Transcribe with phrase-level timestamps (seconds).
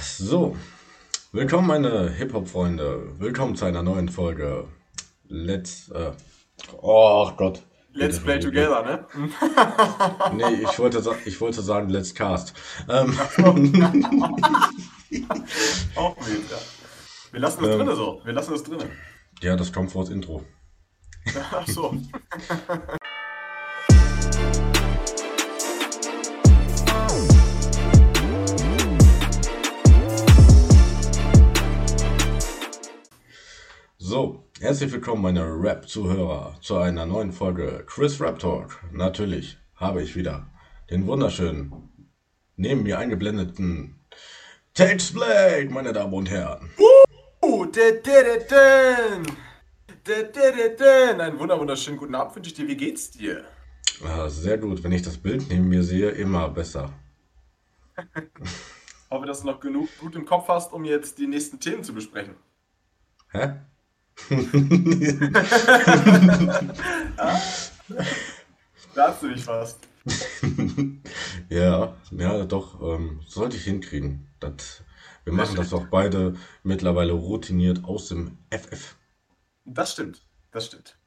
[0.00, 0.56] So,
[1.32, 3.18] willkommen meine Hip-Hop-Freunde.
[3.18, 4.66] Willkommen zu einer neuen Folge.
[5.28, 6.12] Let's, äh,
[6.80, 7.62] oh Gott.
[7.92, 9.06] Let's Play Together, ne?
[10.34, 12.54] Nee, ich wollte, ich wollte sagen Let's Cast.
[12.88, 13.18] Ähm,
[15.96, 16.56] Auch wild, ja.
[17.32, 17.78] Wir lassen das Ähm.
[17.78, 18.20] drinne so.
[18.24, 18.88] Wir lassen das drinne.
[19.42, 20.44] ja, das kommt vor das Intro.
[21.52, 21.94] Ach so.
[34.66, 38.82] herzlich willkommen meine Rap-Zuhörer zu einer neuen Folge Chris Rap Talk.
[38.90, 40.50] Natürlich habe ich wieder
[40.90, 42.10] den wunderschönen,
[42.56, 43.94] neben mir eingeblendeten
[44.74, 46.68] Tex Blade, meine Damen und Herren.
[47.44, 48.44] Uh, de, de,
[50.76, 51.20] de.
[51.20, 52.66] Einen wunder wunderschönen guten Abend wünsche ich dir.
[52.66, 53.44] Wie geht's dir?
[54.04, 56.92] Ah, sehr gut, wenn ich das Bild neben mir sehe, immer besser.
[59.10, 61.94] Hoffe, dass du noch genug gut im Kopf hast, um jetzt die nächsten Themen zu
[61.94, 62.34] besprechen.
[63.30, 63.60] Hä?
[68.94, 69.78] Da hast du dich fast.
[71.48, 74.26] Ja, ja, doch, ähm, sollte ich hinkriegen.
[74.40, 74.82] Das,
[75.24, 78.96] wir machen das doch beide mittlerweile routiniert aus dem FF.
[79.64, 80.24] Das stimmt.
[80.50, 80.98] Das stimmt.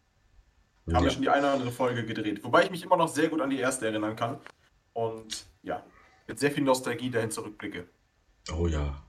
[0.87, 1.09] Haben wir Ja.
[1.11, 2.43] schon die eine oder andere Folge gedreht.
[2.43, 4.39] Wobei ich mich immer noch sehr gut an die erste erinnern kann.
[4.93, 5.83] Und ja,
[6.27, 7.87] mit sehr viel Nostalgie dahin zurückblicke.
[8.53, 9.03] Oh ja.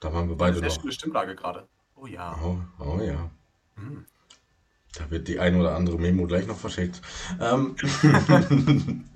[0.00, 0.80] Da waren wir Eine beide sehr noch.
[0.80, 1.68] schöne Stimmlage gerade.
[1.96, 2.38] Oh ja.
[2.42, 3.30] Oh, oh ja.
[3.76, 4.06] Hm.
[4.94, 7.02] Da wird die ein oder andere Memo gleich noch verschickt.
[7.40, 7.76] Ähm,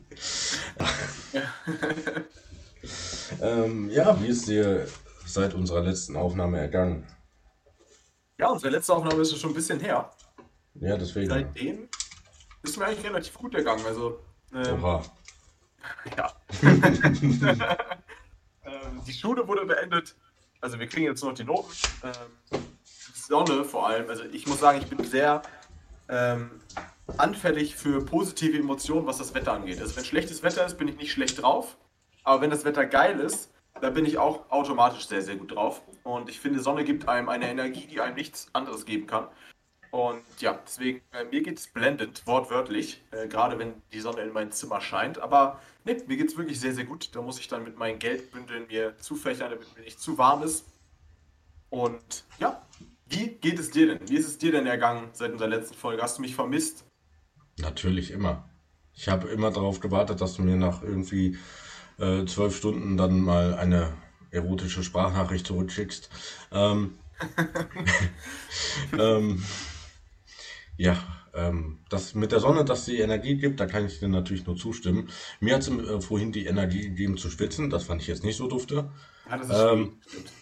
[3.40, 4.86] ähm, ja, wie ist dir
[5.24, 7.06] seit unserer letzten Aufnahme ergangen?
[8.38, 10.10] Ja, unsere letzte Aufnahme ist schon ein bisschen her.
[10.74, 11.28] Ja, deswegen.
[11.28, 11.88] Seitdem
[12.62, 13.84] ist mir eigentlich relativ gut ergangen.
[13.86, 14.20] Also,
[14.54, 15.02] ähm, Oha.
[16.16, 16.32] ja.
[18.64, 20.14] ähm, die Schule wurde beendet.
[20.60, 21.72] Also, wir kriegen jetzt noch die Noten.
[22.02, 22.60] Ähm,
[23.30, 24.10] Sonne vor allem.
[24.10, 25.40] Also, ich muss sagen, ich bin sehr
[26.08, 26.50] ähm,
[27.16, 29.80] anfällig für positive Emotionen, was das Wetter angeht.
[29.80, 31.78] Also, wenn schlechtes Wetter ist, bin ich nicht schlecht drauf.
[32.24, 35.80] Aber wenn das Wetter geil ist, da bin ich auch automatisch sehr, sehr gut drauf.
[36.02, 39.28] Und ich finde, Sonne gibt einem eine Energie, die einem nichts anderes geben kann.
[39.90, 44.52] Und ja, deswegen, äh, mir geht's blendend, wortwörtlich, äh, gerade wenn die Sonne in mein
[44.52, 45.18] Zimmer scheint.
[45.18, 47.10] Aber ne, mir geht's wirklich sehr, sehr gut.
[47.14, 50.64] Da muss ich dann mit meinen Geldbündeln mir zufächern, damit mir nicht zu warm ist.
[51.70, 52.60] Und ja,
[53.10, 54.08] wie geht es dir denn?
[54.08, 56.02] Wie ist es dir denn ergangen seit unserer letzten Folge?
[56.02, 56.84] Hast du mich vermisst?
[57.58, 58.48] Natürlich immer.
[58.94, 61.38] Ich habe immer darauf gewartet, dass du mir nach irgendwie
[61.98, 63.92] äh, zwölf Stunden dann mal eine
[64.30, 66.08] erotische Sprachnachricht zurückschickst.
[66.52, 66.98] Ähm,
[68.98, 69.42] ähm,
[70.76, 70.96] ja,
[71.34, 74.56] ähm, das mit der Sonne, dass sie Energie gibt, da kann ich dir natürlich nur
[74.56, 75.08] zustimmen.
[75.40, 78.36] Mir hat es äh, vorhin die Energie gegeben zu schwitzen, das fand ich jetzt nicht
[78.36, 78.90] so dufte.
[79.28, 80.32] Ja, das ist Ähm, stimmt.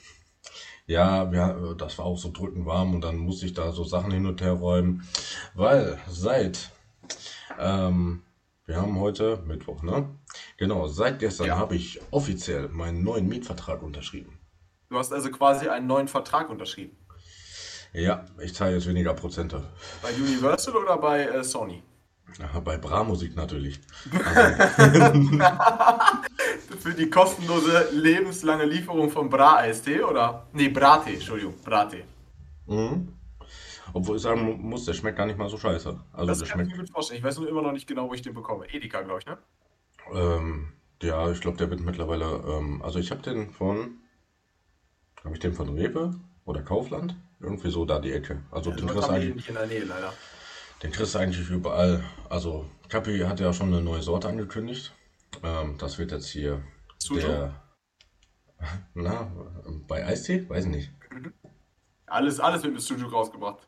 [0.88, 3.84] Ja, ja, äh, das war auch so drückend warm und dann musste ich da so
[3.84, 5.06] Sachen hin und her räumen,
[5.54, 6.70] weil seit,
[7.58, 8.22] ähm,
[8.64, 10.08] wir haben heute Mittwoch, ne?
[10.56, 11.58] Genau, seit gestern Ja.
[11.58, 14.38] habe ich offiziell meinen neuen Mietvertrag unterschrieben.
[14.88, 16.96] Du hast also quasi einen neuen Vertrag unterschrieben.
[17.92, 19.62] Ja, ich zahle jetzt weniger Prozente.
[20.00, 21.82] Bei Universal oder bei äh, Sony?
[22.40, 23.80] Aha, bei Bra-Musik natürlich.
[26.80, 30.46] Für die kostenlose lebenslange Lieferung von Bra-Eistee oder?
[30.52, 32.04] Nee, Brattee, Entschuldigung, Brattee.
[32.66, 33.12] Mhm.
[33.92, 35.98] Obwohl ich sagen mu- muss, der schmeckt gar nicht mal so scheiße.
[36.12, 37.18] Also Das der kann ich schmeckt, mir gut vorstellen.
[37.18, 38.66] Ich weiß nur immer noch nicht genau, wo ich den bekomme.
[38.72, 39.38] Edeka, glaube ich, ne?
[40.14, 40.72] ähm,
[41.02, 43.98] ja, ich glaube, der wird mittlerweile, ähm, also ich habe den von,
[45.24, 46.14] habe ich den von Rewe
[46.44, 47.16] oder Kaufland?
[47.40, 48.42] Irgendwie so da die Ecke.
[48.50, 50.12] Also den Also kriegst du eigentlich, nicht in der Nähe, leider.
[50.82, 52.04] Den kriegst du eigentlich überall.
[52.28, 54.94] Also Kapi hat ja schon eine neue Sorte angekündigt.
[55.42, 56.62] Ähm, das wird jetzt hier
[56.98, 57.20] Sujo?
[57.20, 57.62] der,
[58.94, 59.30] na,
[59.86, 60.48] bei Eistee?
[60.48, 60.92] Weiß ich nicht.
[62.06, 63.66] Alles, alles wird mit Sujo rausgebracht.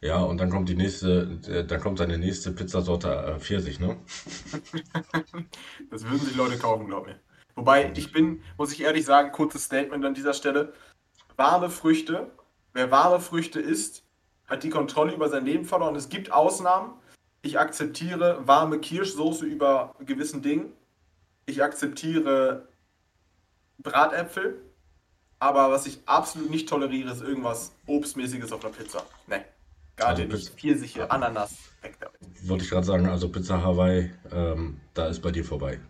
[0.00, 3.96] Ja, und dann kommt die nächste, äh, dann kommt seine nächste Pizzasorte äh, Pfirsich, ne?
[5.90, 7.20] Das würden sich Leute kaufen, glaub mir.
[7.54, 10.72] Wobei, ich bin, muss ich ehrlich sagen, kurzes Statement an dieser Stelle.
[11.36, 12.32] Warme Früchte,
[12.72, 14.04] wer warme Früchte isst,
[14.52, 15.96] hat die Kontrolle über sein Leben verloren.
[15.96, 16.92] Es gibt Ausnahmen.
[17.40, 20.72] Ich akzeptiere warme Kirschsoße über gewissen Dingen.
[21.46, 22.68] Ich akzeptiere
[23.78, 24.60] Bratäpfel.
[25.38, 29.02] Aber was ich absolut nicht toleriere, ist irgendwas Obstmäßiges auf der Pizza.
[29.26, 29.44] Ne,
[29.96, 30.50] gar Also nicht.
[30.50, 32.48] Pfirsiche, Ananas, weg damit.
[32.48, 35.80] Wollte ich gerade sagen, also Pizza Hawaii, ähm, da ist bei dir vorbei.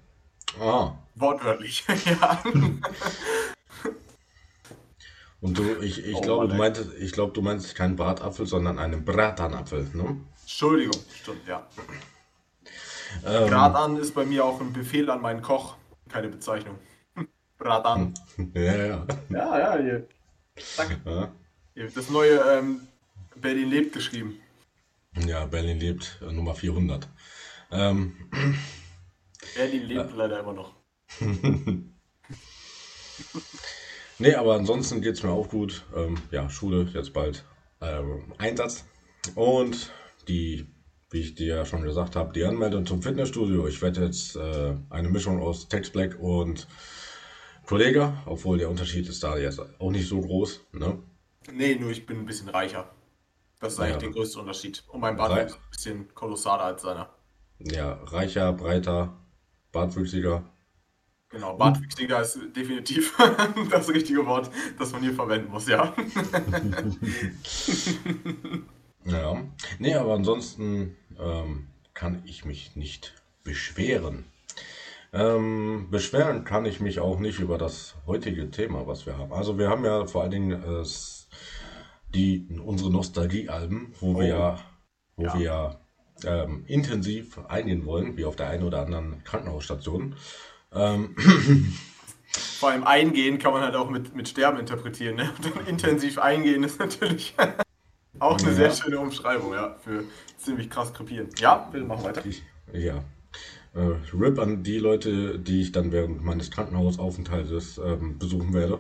[0.61, 2.43] Ah, Wortwörtlich, ja.
[5.43, 6.59] Und du, ich, ich Oh glaube, du ey.
[6.59, 10.17] meintest, ich glaube, du meinst keinen Bratapfel, sondern einen Bratanapfel, ne?
[10.43, 11.67] Entschuldigung, stimmt, ja.
[13.25, 15.77] Ähm, Grad an ist bei mir auch ein Befehl an meinen Koch,
[16.09, 16.79] keine Bezeichnung.
[17.59, 18.15] Bratan.
[18.55, 19.07] Ja, ja.
[19.31, 20.09] Ja, ja, hier.
[20.59, 21.01] Zack.
[21.05, 21.33] Ja,
[21.75, 22.81] Hier das neue ähm,
[23.37, 24.41] Berlin lebt geschrieben.
[25.27, 27.09] ja Berlin lebt, äh, Nummer 400.
[27.71, 28.15] Ähm,
[29.55, 30.75] Berlin lebt leider immer noch.
[34.23, 35.85] nee, aber ansonsten geht es mir auch gut.
[35.95, 37.45] Ähm, ja, Schule jetzt bald
[37.81, 38.85] ähm, Einsatz.
[39.35, 39.93] Und
[40.29, 40.67] die,
[41.11, 43.67] wie ich dir ja schon gesagt habe, die Anmeldung zum Fitnessstudio.
[43.69, 46.67] Ich werde jetzt äh, eine Mischung aus Tex Black und
[47.67, 50.61] Kollege, obwohl der Unterschied ist da jetzt auch nicht so groß.
[50.73, 50.99] Ne?
[51.53, 52.91] Nee, nur ich bin ein bisschen reicher.
[53.61, 53.99] Das ist eigentlich Ja.
[54.01, 54.83] der größte Unterschied.
[54.89, 57.11] Und mein Bart Rei- ist ein bisschen kolossaler als seiner.
[57.61, 59.17] Ja, reicher, breiter,
[59.71, 60.43] bartwüchsiger.
[61.33, 63.17] Genau, Bartwüchsiger ist definitiv
[63.71, 65.95] das richtige Wort, das man hier verwenden muss, ja.
[69.05, 69.43] Ja.
[69.79, 74.27] Nee, aber ansonsten ähm, kann ich mich nicht beschweren.
[75.13, 79.33] Ähm, beschweren kann ich mich auch nicht über das heutige Thema, was wir haben.
[79.33, 80.85] Also wir haben ja vor allen Dingen äh,
[82.15, 84.29] die, unsere Nostalgie-Alben, wo wir Oh.
[84.29, 84.59] ja,
[85.17, 85.35] wo Ja.
[85.35, 85.81] wir ja
[86.25, 90.15] ähm, intensiv eingehen wollen, wie auf der einen oder anderen Krankenhausstation.
[90.75, 91.15] Ähm,
[92.59, 95.17] Vor allem eingehen kann man halt auch mit, mit Sterben interpretieren.
[95.17, 95.33] Ne?
[95.37, 97.35] Und dann intensiv eingehen ist natürlich
[98.19, 98.55] auch eine Ja.
[98.55, 100.05] sehr schöne Umschreibung, ja, für
[100.39, 101.29] ziemlich krass krepieren.
[101.39, 102.25] Ja, bitte machen weiter.
[102.25, 102.43] ich,
[102.73, 103.05] ja.
[103.75, 108.79] Äh, RIP an die Leute, die ich dann während meines Krankenhausaufenthaltes ähm, besuchen werde.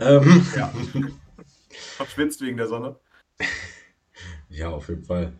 [0.00, 0.72] Ähm, Ja.
[1.96, 2.96] Verschwitzt wegen der Sonne.
[4.48, 5.32] Ja, auf jeden Fall.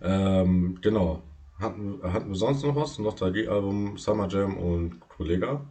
[0.00, 1.22] Ähm, genau.
[1.58, 2.98] Hatten, hatten wir sonst noch was?
[2.98, 5.64] Nostalgie-Album, Summer Jam und Kollega.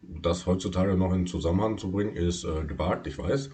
[0.00, 3.50] Das heutzutage noch in Zusammenhang zu bringen, ist äh, gewagt, ich weiß.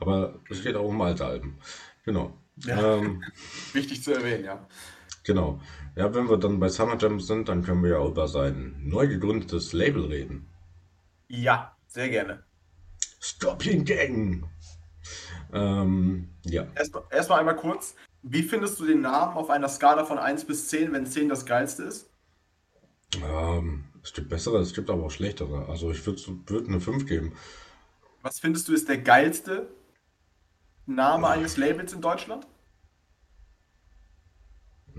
[0.00, 1.58] Aber es geht auch um alte Alben.
[2.04, 2.36] Genau.
[2.64, 2.96] Ja.
[2.96, 3.24] Ähm,
[3.72, 4.66] Wichtig zu erwähnen, ja.
[5.24, 5.60] genau.
[5.96, 9.08] Ja, wenn wir dann bei Summer Jam sind, dann können wir ja über sein neu
[9.08, 10.48] gegründetes Label reden.
[11.28, 12.44] Ja, sehr gerne.
[13.20, 14.48] Scorpion Gang!
[15.52, 16.66] Ähm, ja.
[16.74, 17.94] Erstmal erst mal einmal kurz.
[18.22, 21.46] Wie findest du den Namen auf einer Skala von 1 bis 10, wenn 10 das
[21.46, 22.10] geilste ist?
[23.22, 25.68] Ähm, es gibt bessere, es gibt aber auch schlechtere.
[25.68, 27.32] Also ich würde würd eine 5 geben.
[28.22, 29.68] Was findest du ist der geilste
[30.86, 32.46] Name eines Labels in Deutschland?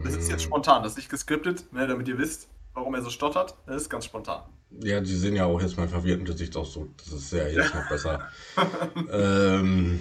[0.03, 3.09] Das ist jetzt spontan, das ist nicht geskriptet, ne, damit ihr wisst, warum er so
[3.09, 3.57] stottert.
[3.65, 4.43] Das ist ganz spontan.
[4.81, 6.97] Ja, die sehen ja auch jetzt mein verwirrten Gesichtsausdruck.
[6.97, 8.29] Das ist ja jetzt noch besser.
[9.11, 9.99] ähm,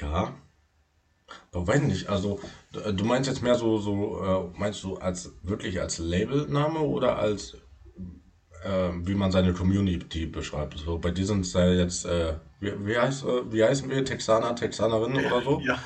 [0.00, 0.34] ja.
[1.52, 2.40] Aber weiß nicht, also
[2.74, 4.22] d- du meinst jetzt mehr so, so
[4.54, 7.54] äh, meinst du als wirklich als Labelname oder als
[8.64, 10.78] äh, wie man seine Community beschreibt?
[10.78, 14.04] So bei dir sind es ja jetzt, äh, wie, wie, heißt, äh, wie heißen wir?
[14.04, 15.60] Texaner, Texanerinnen oder so?
[15.60, 15.78] Ja,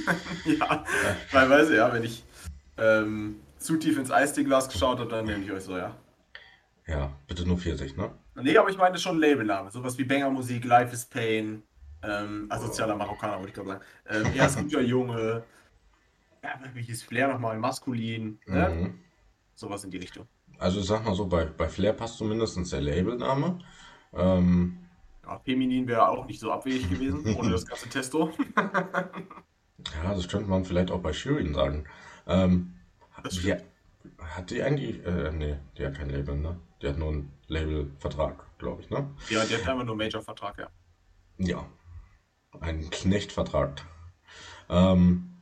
[0.44, 0.84] ja,
[1.30, 2.24] teilweise, ja, wenn ich
[2.78, 5.94] ähm, zu tief ins Eisteglas geschaut habe, dann nehme ich euch so, ja.
[6.86, 8.10] Ja, bitte nur 40, ne?
[8.36, 9.70] Nee, aber ich meine schon Labelname.
[9.70, 11.62] Sowas wie Banger Musik, Life is Pain,
[12.06, 13.84] ähm, asozialer Marokkaner, wollte ich gerade sagen.
[14.08, 15.44] Ähm, er ist ein guter Junge.
[16.42, 17.58] Ja, hieß Flair nochmal?
[17.58, 18.38] Maskulin.
[18.46, 18.68] Ne?
[18.68, 19.00] Mhm.
[19.54, 20.26] Sowas in die Richtung.
[20.58, 23.58] Also ich sag mal so, bei, bei Flair passt zumindest der Labelname.
[24.14, 24.78] Ähm,
[25.24, 28.30] Ja, Feminin wäre auch nicht so abwegig gewesen, ohne das ganze Testo.
[30.02, 31.84] Ja, das könnte man vielleicht auch bei Shirin sagen.
[32.26, 32.74] Ähm,
[33.22, 33.54] Das wie,
[34.18, 36.58] hat die eigentlich, äh, nee, die hat kein Label, ne?
[36.82, 39.08] Die hat nur einen Labelvertrag, glaube ich, ne?
[39.28, 40.68] Ja, die hat einfach nur Major-Vertrag, ja.
[41.38, 41.66] Ja,
[42.60, 43.82] einen Knechtvertrag.
[44.68, 45.36] Ähm,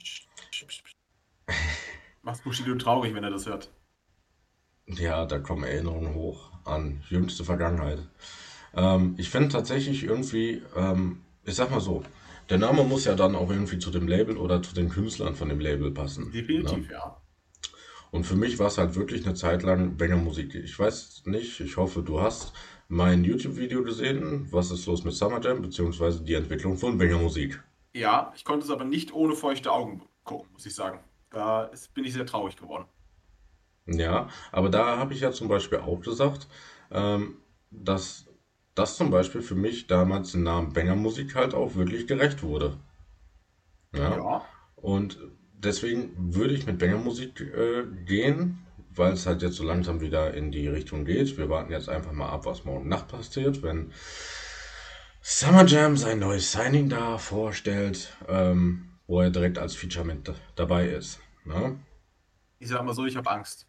[2.22, 3.70] Macht Bushido traurig, wenn er das hört.
[4.86, 8.00] ja, da kommen Erinnerungen hoch an jüngste Vergangenheit.
[8.74, 12.02] Ähm, ich finde tatsächlich irgendwie, ähm, ich sag mal so,
[12.50, 15.48] der Name muss ja dann auch irgendwie zu dem Label oder zu den Künstlern von
[15.48, 16.26] dem Label passen.
[16.26, 16.30] Ne?
[16.32, 17.20] Definitiv, ja.
[18.10, 20.54] Und für mich war es halt wirklich eine Zeit lang Banger-Musik.
[20.54, 22.52] Ich weiß nicht, ich hoffe, du hast
[22.88, 27.62] mein YouTube-Video gesehen, was ist los mit Summer Jam, beziehungsweise die Entwicklung von Banger-Musik.
[27.94, 31.00] Ja, ich konnte es aber nicht ohne feuchte Augen gucken, muss ich sagen.
[31.30, 32.86] Da bin ich sehr traurig geworden.
[33.86, 36.48] Ja, aber da habe ich ja zum Beispiel auch gesagt,
[36.90, 37.36] ähm,
[37.70, 38.26] dass
[38.74, 42.78] das zum Beispiel für mich damals den Namen Banger-Musik halt auch wirklich gerecht wurde.
[43.94, 44.16] Ja.
[44.16, 44.44] Ja,
[44.76, 45.18] Und
[45.52, 48.63] deswegen würde ich mit Banger-Musik äh, gehen,
[48.96, 51.36] weil es halt jetzt so langsam wieder in die Richtung geht.
[51.36, 53.92] Wir warten jetzt einfach mal ab, was morgen Nacht passiert, wenn
[55.22, 60.88] Summer Jam sein neues Signing da vorstellt, ähm, wo er direkt als Feature mit dabei
[60.88, 61.20] ist.
[61.44, 61.78] Ne?
[62.58, 63.66] ich sag mal so, ich habe Angst.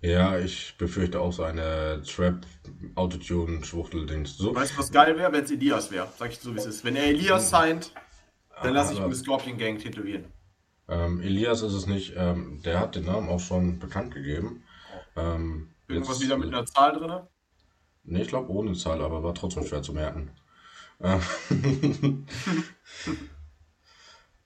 [0.00, 4.36] Ja, ich befürchte auch so eine Trap-Autotune-Schwuchtel-Dings.
[4.36, 6.08] So, Weißt du, was geil wäre, wenn es Elias wäre?
[6.18, 6.84] Sag ich so, wie es ist.
[6.84, 7.92] Wenn er Elias signed,
[8.62, 10.24] dann lasse ich Aber- mir Scorpion Gang tätowieren.
[10.90, 14.62] Ähm, Elias ist es nicht, ähm, der hat den Namen auch schon bekannt gegeben.
[15.16, 17.20] Ähm, Irgendwas jetzt- wieder mit einer Zahl drin?
[18.04, 20.30] Ne, ich glaube ohne Zahl, aber war trotzdem schwer zu merken.
[21.02, 21.18] Äh,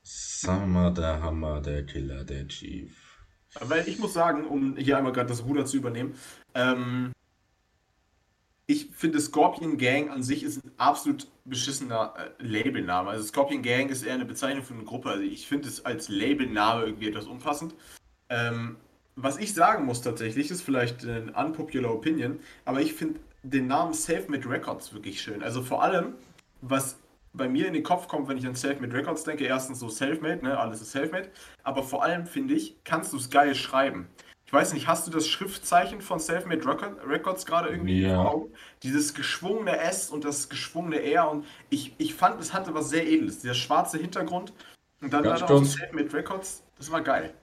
[0.03, 2.95] Summer, der Hammer, der Killer, der Chief.
[3.61, 6.15] Weil ich muss sagen, um hier einmal gerade das Ruder zu übernehmen,
[6.55, 7.13] ähm,
[8.67, 13.11] ich finde Scorpion Gang an sich ist ein absolut beschissener äh, Labelname.
[13.11, 15.11] Also Scorpion Gang ist eher eine Bezeichnung für eine Gruppe.
[15.11, 17.75] Also ich finde es als Labelname irgendwie etwas umfassend.
[18.31, 18.77] Ähm,
[19.17, 23.93] was ich sagen muss tatsächlich, ist vielleicht ein unpopular Opinion, aber ich finde den Namen
[23.93, 25.43] Selfmade Records wirklich schön.
[25.43, 26.15] Also vor allem,
[26.63, 26.99] was
[27.33, 30.43] bei mir in den Kopf kommt, wenn ich an Selfmade Records denke, erstens so Selfmade,
[30.43, 31.29] ne, alles ist Selfmade,
[31.63, 34.09] aber vor allem finde ich, kannst du es geil schreiben.
[34.47, 36.63] Ich weiß nicht, hast du das Schriftzeichen von Selfmade
[37.09, 38.17] Records gerade irgendwie Ja.
[38.23, 38.53] vor Augen?
[38.83, 43.07] Dieses geschwungene S und das geschwungene R und ich, ich fand, es hatte was sehr
[43.07, 43.41] Edles.
[43.41, 44.53] Dieser schwarze Hintergrund
[45.01, 45.73] und dann Ganz da drauf kurz.
[45.73, 47.35] Selfmade Records, das war geil.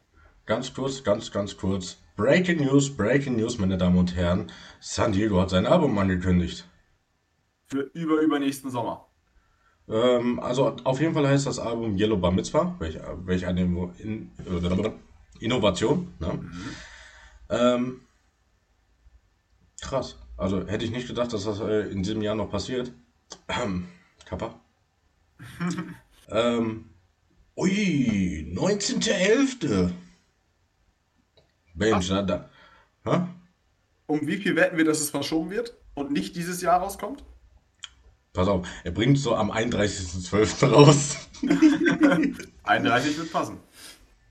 [0.45, 1.97] Ganz kurz, ganz, ganz kurz.
[2.17, 4.51] Breaking News, Breaking News, meine Damen und Herren.
[4.79, 6.67] San Diego hat sein Album angekündigt.
[7.67, 9.07] Für über übernächsten Sommer.
[9.89, 13.61] Ähm, also auf jeden Fall heißt das Album Yellow Bar Mitzvah, welch, welch eine
[13.97, 14.31] in,
[15.39, 16.13] Innovation.
[16.19, 16.39] Ne?
[17.51, 18.01] Ähm,
[19.81, 20.17] krass.
[20.37, 22.91] Also hätte ich nicht gedacht, dass das äh, in diesem Jahr noch passiert.
[23.47, 23.87] Ähm,
[24.25, 24.59] Kappa.
[26.29, 26.89] ähm,
[27.55, 29.91] ui, 19.11.
[31.73, 32.49] Mensch, da, da.
[33.03, 33.27] Hä?
[34.07, 37.23] Um wie viel wetten wir, dass es verschoben wird und nicht dieses Jahr rauskommt?
[38.33, 40.67] Pass auf, er bringt so am 31.12.
[40.67, 41.17] raus.
[42.63, 43.57] 31 wird passen.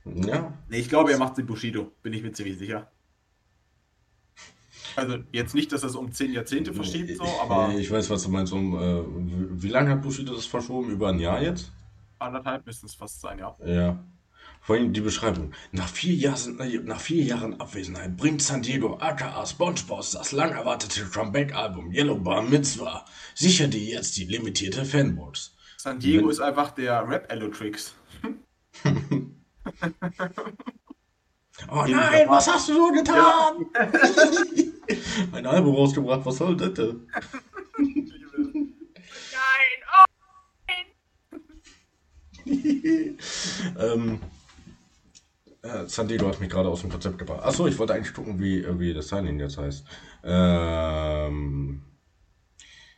[0.06, 2.90] Ja, Nee, ich glaube, er macht den Bushido, bin ich mir ziemlich sicher.
[5.00, 8.22] Also jetzt nicht, dass er es um 10 Jahrzehnte verschiebt, so, aber Ich weiß, was
[8.22, 8.52] du meinst.
[8.52, 9.02] Um, äh,
[9.62, 10.90] wie, lange hat Bushido das verschoben?
[10.90, 11.72] Über ein Jahr jetzt?
[12.18, 13.56] anderthalb müssten es fast sein, ja.
[13.64, 13.98] Ja.
[14.60, 15.52] Vor allem die Beschreibung.
[15.72, 21.06] Nach vier, Jahren, nach vier Jahren Abwesenheit bringt San Diego aka SpongeBob das lang erwartete
[21.06, 23.06] Comeback-Album Yellow Bar Mitzvah.
[23.34, 25.56] Sicher dir jetzt die limitierte Fanbox.
[25.78, 27.94] San Diego Wenn- ist einfach der Rap-Allotrix.
[31.68, 33.66] Oh nein, was hast du so getan?
[35.32, 37.06] Ein Album rausgebracht, was soll das denn?
[43.78, 44.20] ähm,
[45.62, 47.44] äh, San Diego hat mich gerade aus dem Konzept gebracht.
[47.44, 49.84] Achso, ich wollte eigentlich gucken, wie, wie das Signing jetzt heißt.
[50.24, 51.82] Ähm,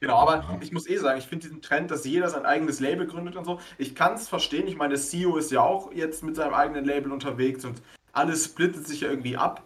[0.03, 3.07] Genau, aber ich muss eh sagen, ich finde diesen Trend, dass jeder sein eigenes Label
[3.07, 4.67] gründet und so, ich kann es verstehen.
[4.67, 7.81] Ich meine, CEO ist ja auch jetzt mit seinem eigenen Label unterwegs und
[8.13, 9.63] alles splittet sich ja irgendwie ab.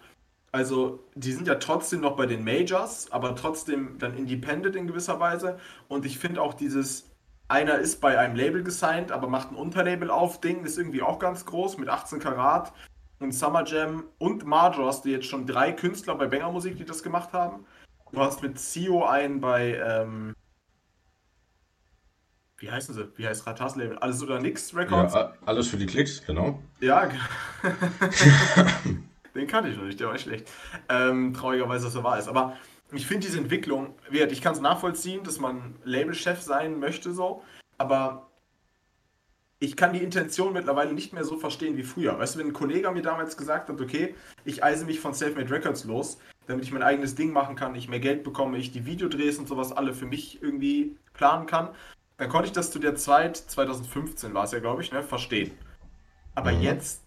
[0.53, 5.21] Also, die sind ja trotzdem noch bei den Majors, aber trotzdem dann independent in gewisser
[5.21, 5.59] Weise.
[5.89, 7.11] Und ich finde auch dieses,
[7.49, 11.19] einer ist bei einem Label gesigned, aber macht ein Unterlabel auf, Ding ist irgendwie auch
[11.19, 12.73] ganz groß mit 18 Karat
[13.19, 17.03] und Summer Jam und hast du jetzt schon drei Künstler bei Banger Musik, die das
[17.03, 17.65] gemacht haben.
[18.13, 20.35] Du hast mit CEO einen bei, ähm,
[22.59, 23.09] wie heißen sie?
[23.17, 23.99] Wie heißt Ratas Label?
[23.99, 25.15] Alles oder Nix ja, Records?
[25.15, 26.63] a- alles für die Klicks, genau.
[26.81, 27.19] Ja, ge-
[29.35, 30.51] den kannte ich noch nicht, der war schlecht.
[30.89, 32.29] Ähm, traurigerweise, dass er wahr ist.
[32.29, 32.57] Aber
[32.93, 37.43] ich finde diese Entwicklung, gesagt, ich kann es nachvollziehen, dass man Labelchef sein möchte, so,
[37.79, 38.31] aber
[39.59, 42.19] ich kann die Intention mittlerweile nicht mehr so verstehen wie früher.
[42.19, 45.51] Weißt du, wenn ein Kollege mir damals gesagt hat, okay, ich eise mich von Selfmade
[45.51, 48.85] Records los, damit ich mein eigenes Ding machen kann, ich mehr Geld bekomme, ich die
[48.87, 51.71] Videodrehs und sowas alle für mich irgendwie planen kann,
[52.19, 55.53] dann konnte ich das zu der Zeit, 2015 war es ja, glaube ich, ne, verstehen.
[56.35, 56.63] Aber Mhm.
[56.63, 57.03] jetzt,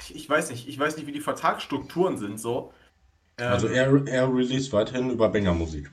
[0.00, 2.72] ich, ich weiß nicht, ich weiß nicht, wie die Vertragsstrukturen sind so.
[3.38, 5.90] Ähm, Also er, er released weiterhin über Banger Musik.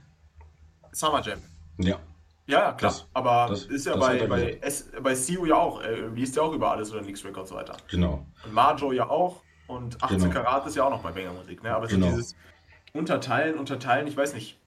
[0.91, 1.39] Summer Jam.
[1.77, 1.99] Ja.
[2.47, 2.91] Ja, klar.
[2.91, 4.57] Das- aber das- ist ja bei, er bei.
[4.61, 7.75] S, bei CEO ja auch, äh, liest ja auch über alles oder nichts Records weiter.
[7.89, 8.25] Genau.
[8.45, 9.41] Und Marjo ja auch.
[9.67, 10.31] Und 18 Genau.
[10.33, 11.75] Karat ist ja auch noch bei Banger Musik, ne?
[11.75, 12.07] Aber so Genau.
[12.07, 12.35] dieses
[12.93, 14.57] Unterteilen, Unterteilen, ich weiß nicht.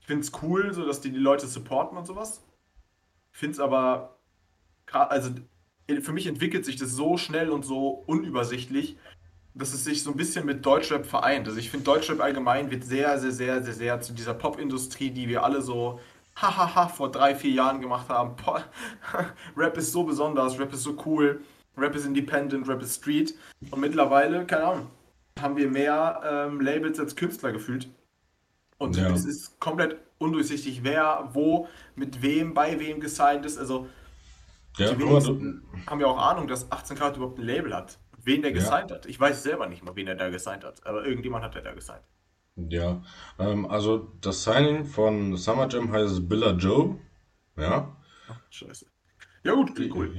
[0.00, 2.40] Ich finde es cool, so dass die die Leute supporten und sowas.
[3.38, 4.18] Finde es aber,
[4.90, 5.30] also
[6.00, 8.96] für mich entwickelt sich das so schnell und so unübersichtlich,
[9.54, 11.46] dass es sich so ein bisschen mit Deutschrap vereint.
[11.46, 15.28] Also ich finde, Deutschrap allgemein wird sehr, sehr, sehr, sehr, sehr zu dieser Popindustrie, die
[15.28, 16.00] wir alle so
[16.34, 18.34] hahaha vor drei, vier Jahren gemacht haben.
[18.44, 18.64] Boah,
[19.56, 21.40] Rap ist so besonders, Rap ist so cool,
[21.76, 23.36] Rap ist independent, Rap ist Street.
[23.70, 24.86] Und mittlerweile, keine Ahnung,
[25.40, 27.88] haben wir mehr ähm, Labels als Künstler gefühlt.
[28.78, 29.10] Und Ja.
[29.10, 33.58] es ist komplett undurchsichtig, wer, wo, mit wem, bei wem gesigned ist.
[33.58, 33.88] Also
[34.76, 37.98] Ja, die du, wenigsten haben ja auch Ahnung, dass 18 Karat überhaupt ein Label hat.
[38.22, 38.58] Wen der Ja.
[38.58, 39.06] gesigned hat.
[39.06, 40.84] Ich weiß selber nicht mal, wen er da gesigned hat.
[40.86, 42.04] Aber irgendjemand hat er da gesigned.
[42.56, 43.02] ja.
[43.38, 46.98] Ähm, also das Signing von Summer Jam heißt Billa Joe.
[47.56, 47.96] Ja.
[48.28, 48.86] Ach, scheiße.
[49.44, 50.12] Ja gut, klingt cool.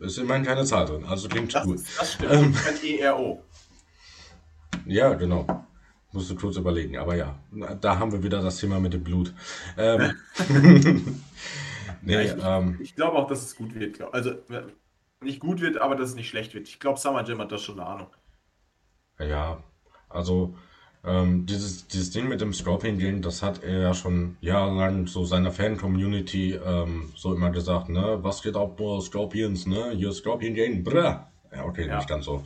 [0.00, 1.78] Ist immerhin keine Zahl drin, also klingt Das, gut.
[1.98, 2.32] das stimmt.
[2.32, 2.54] Ähm.
[3.00, 3.44] ERO.
[4.86, 5.46] Ja, genau.
[6.18, 7.38] Musste kurz überlegen, aber ja,
[7.80, 9.32] da haben wir wieder das Thema mit dem Blut.
[9.76, 10.14] Ähm,
[12.02, 14.00] nee, ja, ich, ähm, ich glaube auch, dass es gut wird.
[14.12, 14.32] Also
[15.20, 16.68] nicht gut wird, aber dass es nicht schlecht wird.
[16.68, 18.08] Ich glaube, Summer Jam hat das schon eine Ahnung.
[19.20, 19.62] Ja,
[20.08, 20.56] also
[21.04, 25.24] ähm, dieses, dieses Ding mit dem Scorpion Gang, das hat er ja schon jahrelang so
[25.24, 28.18] seiner Fan-Community ähm, so immer gesagt, ne?
[28.22, 29.92] Was geht ab, boah, Scorpions, ne?
[29.94, 31.30] Hier Scorpion Gang, brr.
[31.54, 31.96] Ja, okay, ja.
[31.96, 32.42] nicht ganz so.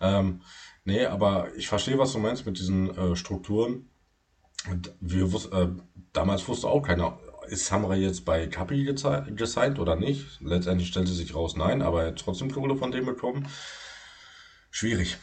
[0.00, 0.40] Ähm,
[0.84, 3.88] nee, aber ich verstehe, was du meinst mit diesen äh, Strukturen.
[5.00, 5.68] Wir wus äh,
[6.12, 7.18] damals wusste auch keiner,
[7.48, 10.40] ist Samurai jetzt bei Kapi gesigned oder nicht?
[10.40, 13.48] Letztendlich stellte sich raus, nein, aber er hat trotzdem Kohle von dem bekommen.
[14.70, 15.16] Schwierig.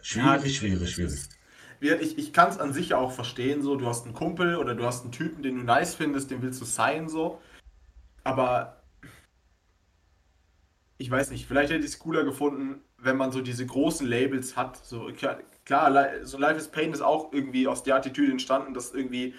[0.00, 1.28] Schwierig, ja, schwierig, schwierig
[1.92, 4.84] ich, ich kann es an sich auch verstehen, so, du hast einen Kumpel oder du
[4.84, 7.40] hast einen Typen, den du nice findest, den willst du sein, so.
[8.22, 8.82] Aber
[10.96, 14.56] ich weiß nicht, vielleicht hätte ich es cooler gefunden, wenn man so diese großen Labels
[14.56, 14.84] hat.
[14.84, 15.10] So,
[15.64, 15.92] klar,
[16.22, 19.34] so Life is Pain ist auch irgendwie aus der Attitüde entstanden, dass irgendwie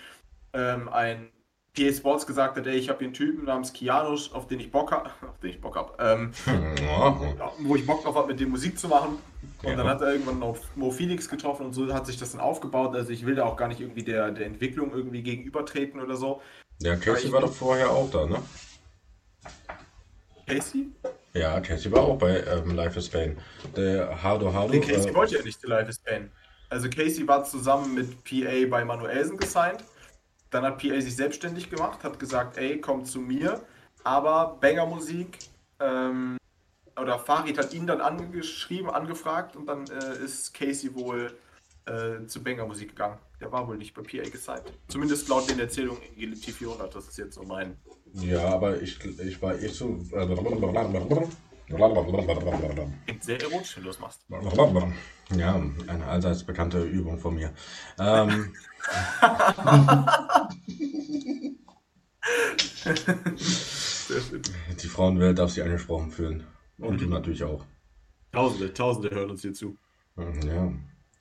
[0.53, 1.29] ähm, ein
[1.75, 4.71] PA Sports gesagt hat, ey, ich habe hier einen Typen namens Kianusch, auf den ich
[4.71, 6.31] Bock habe, auf den ich Bock habe, ähm,
[7.59, 9.17] wo ich Bock drauf habe, mit dem Musik zu machen.
[9.63, 9.75] Und ja.
[9.75, 12.95] dann hat er irgendwann noch Mo Phoenix getroffen und so hat sich das dann aufgebaut.
[12.95, 16.41] Also ich will da auch gar nicht irgendwie der, der Entwicklung irgendwie gegenübertreten oder so.
[16.79, 18.41] Ja, Casey war doch vorher auch da, ne?
[20.45, 20.91] Casey?
[21.35, 23.37] Ja, Casey war auch bei ähm, Life is Pain.
[23.75, 24.73] Der Hardo Hardo.
[24.73, 26.31] Nee, Casey äh, wollte ja nicht zu Life is Pain.
[26.69, 29.83] Also Casey war zusammen mit PA bei Manuelsen gesigned
[30.55, 33.61] dann hat PA sich selbstständig gemacht, hat gesagt, ey, komm zu mir.
[34.03, 35.37] Aber Banger Musik,
[35.79, 36.37] ähm,
[36.99, 41.37] oder Farid hat ihn dann angeschrieben, angefragt und dann äh, ist Casey wohl
[41.85, 43.17] äh, zu Banger Musik gegangen.
[43.41, 44.71] Der war wohl nicht bei PA gesigned.
[44.87, 47.75] Zumindest laut den Erzählungen in T400, das ist jetzt so mein.
[48.15, 49.65] Ja, aber ich, ich war eh.
[49.65, 49.71] Äh,
[53.19, 54.21] sehr erotisch, wenn du das machst.
[55.35, 57.51] Ja, eine allseits bekannte Übung von mir.
[57.99, 58.53] Ähm,
[64.81, 66.43] Die Frauenwelt darf sich angesprochen fühlen.
[66.77, 67.65] Und du natürlich auch.
[68.31, 69.77] Tausende, Tausende hören uns hier zu.
[70.17, 70.71] Ja.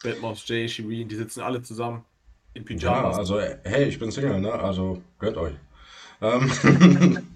[0.03, 2.05] Batmouse, Jay, Shireen, die sitzen alle zusammen
[2.53, 3.15] in Pyjamas.
[3.15, 4.53] Ja, also, hey, ich bin Single, ne?
[4.53, 5.55] Also, gönnt euch.
[6.21, 6.51] Ähm.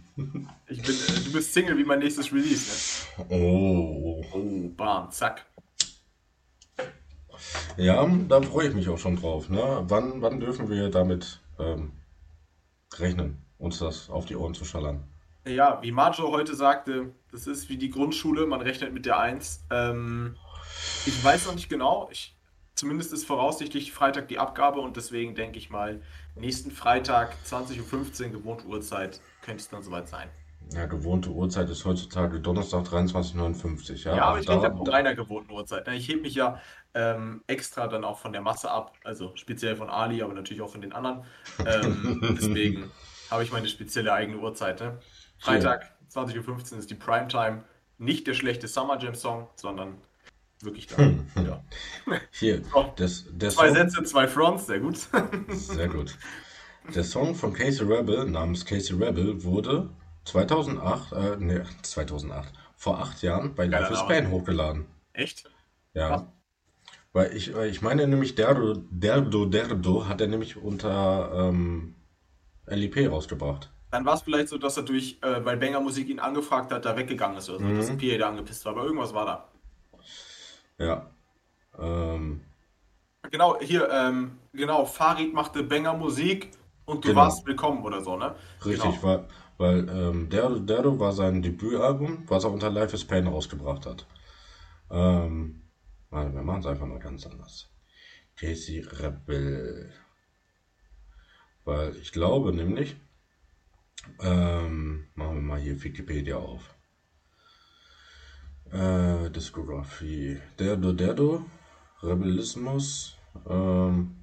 [0.66, 3.26] ich bin, äh, du bist Single wie mein nächstes Release, ne?
[3.28, 4.24] Oh.
[4.32, 5.46] Oh, bam, zack.
[7.76, 9.48] Ja, da freue ich mich auch schon drauf.
[9.48, 9.84] Ne?
[9.88, 11.92] Wann, wann dürfen wir damit ähm,
[12.94, 15.04] rechnen, uns das auf die Ohren zu schallern?
[15.46, 19.66] Ja, wie Majo heute sagte, das ist wie die Grundschule, man rechnet mit der 1.
[19.70, 20.36] Ähm,
[21.06, 22.36] ich weiß noch nicht genau, ich,
[22.78, 26.00] zumindest ist voraussichtlich Freitag die Abgabe und deswegen denke ich mal,
[26.36, 30.28] nächsten Freitag 20.15 Uhr gewohnte Uhrzeit könnte es dann soweit sein.
[30.72, 35.14] Ja, gewohnte Uhrzeit ist heutzutage Donnerstag 23.59 Ja, ja aber ich rede ja von deiner
[35.14, 35.86] gewohnten Uhrzeit.
[35.86, 35.96] Ne?
[35.96, 36.60] Ich hebe mich ja
[36.94, 40.70] ähm, extra dann auch von der Masse ab, also speziell von Ali, aber natürlich auch
[40.70, 41.24] von den anderen.
[41.64, 42.90] Ähm, deswegen
[43.30, 44.80] habe ich meine spezielle eigene Uhrzeit.
[44.80, 44.98] Ne?
[45.38, 47.64] Freitag, 20.15 Uhr ist die Primetime.
[47.96, 49.96] Nicht der schlechte Summer Jam Song, sondern
[50.62, 50.98] wirklich da.
[50.98, 51.46] Hm, hm.
[51.46, 51.64] Ja.
[52.30, 54.98] Hier, so, das, der zwei Song, Sätze, zwei Fronts, sehr gut.
[55.48, 56.16] sehr gut.
[56.94, 59.90] Der Song von Casey Rebel namens Casey Rebel wurde
[60.24, 64.86] 2008, äh, ne, 2008, vor acht Jahren bei Life is Pain hochgeladen.
[65.12, 65.50] Echt?
[65.94, 66.10] Ja.
[66.10, 66.24] Was?
[67.12, 71.94] Weil ich, ich meine nämlich, Derdo, Derdo, Derdo hat er nämlich unter ähm,
[72.66, 73.70] LIP rausgebracht.
[73.90, 76.84] Dann war es vielleicht so, dass er durch, äh, weil Banger Musik ihn angefragt hat,
[76.84, 77.76] da weggegangen ist oder so, mhm.
[77.76, 79.48] dass ein PA da angepisst war, aber irgendwas war da.
[80.78, 81.10] Ja.
[81.78, 82.40] Ähm.
[83.30, 86.50] Genau, hier, ähm, genau, Farid machte Banger Musik
[86.86, 87.22] und du genau.
[87.22, 88.34] warst willkommen oder so, ne?
[88.64, 89.02] Richtig, genau.
[89.02, 93.84] weil, weil ähm, Derdo, Derdo war sein Debütalbum, was er unter Life is Pain rausgebracht
[93.84, 94.06] hat.
[94.90, 95.68] Ähm,
[96.10, 97.70] Warte, wir machen es einfach mal ganz anders.
[98.36, 99.92] Casey Rebel.
[101.64, 102.96] Weil ich glaube nämlich,
[104.20, 106.74] ähm, machen wir mal hier Wikipedia auf.
[108.72, 110.38] Äh, Diskografie.
[110.58, 111.44] Derdo Derdo,
[112.02, 113.16] Rebelismus,
[113.48, 114.16] ähm,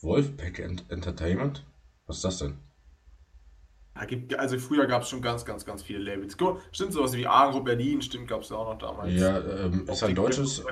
[0.00, 1.64] Wolfpack Entertainment.
[2.06, 2.58] Was ist das denn?
[4.36, 6.36] also früher gab es schon ganz, ganz, ganz viele Labels.
[6.70, 9.12] Stimmt sowas wie Agro Berlin, stimmt, gab es ja auch noch damals.
[9.12, 10.62] Ja, ähm, ist ein deutsches,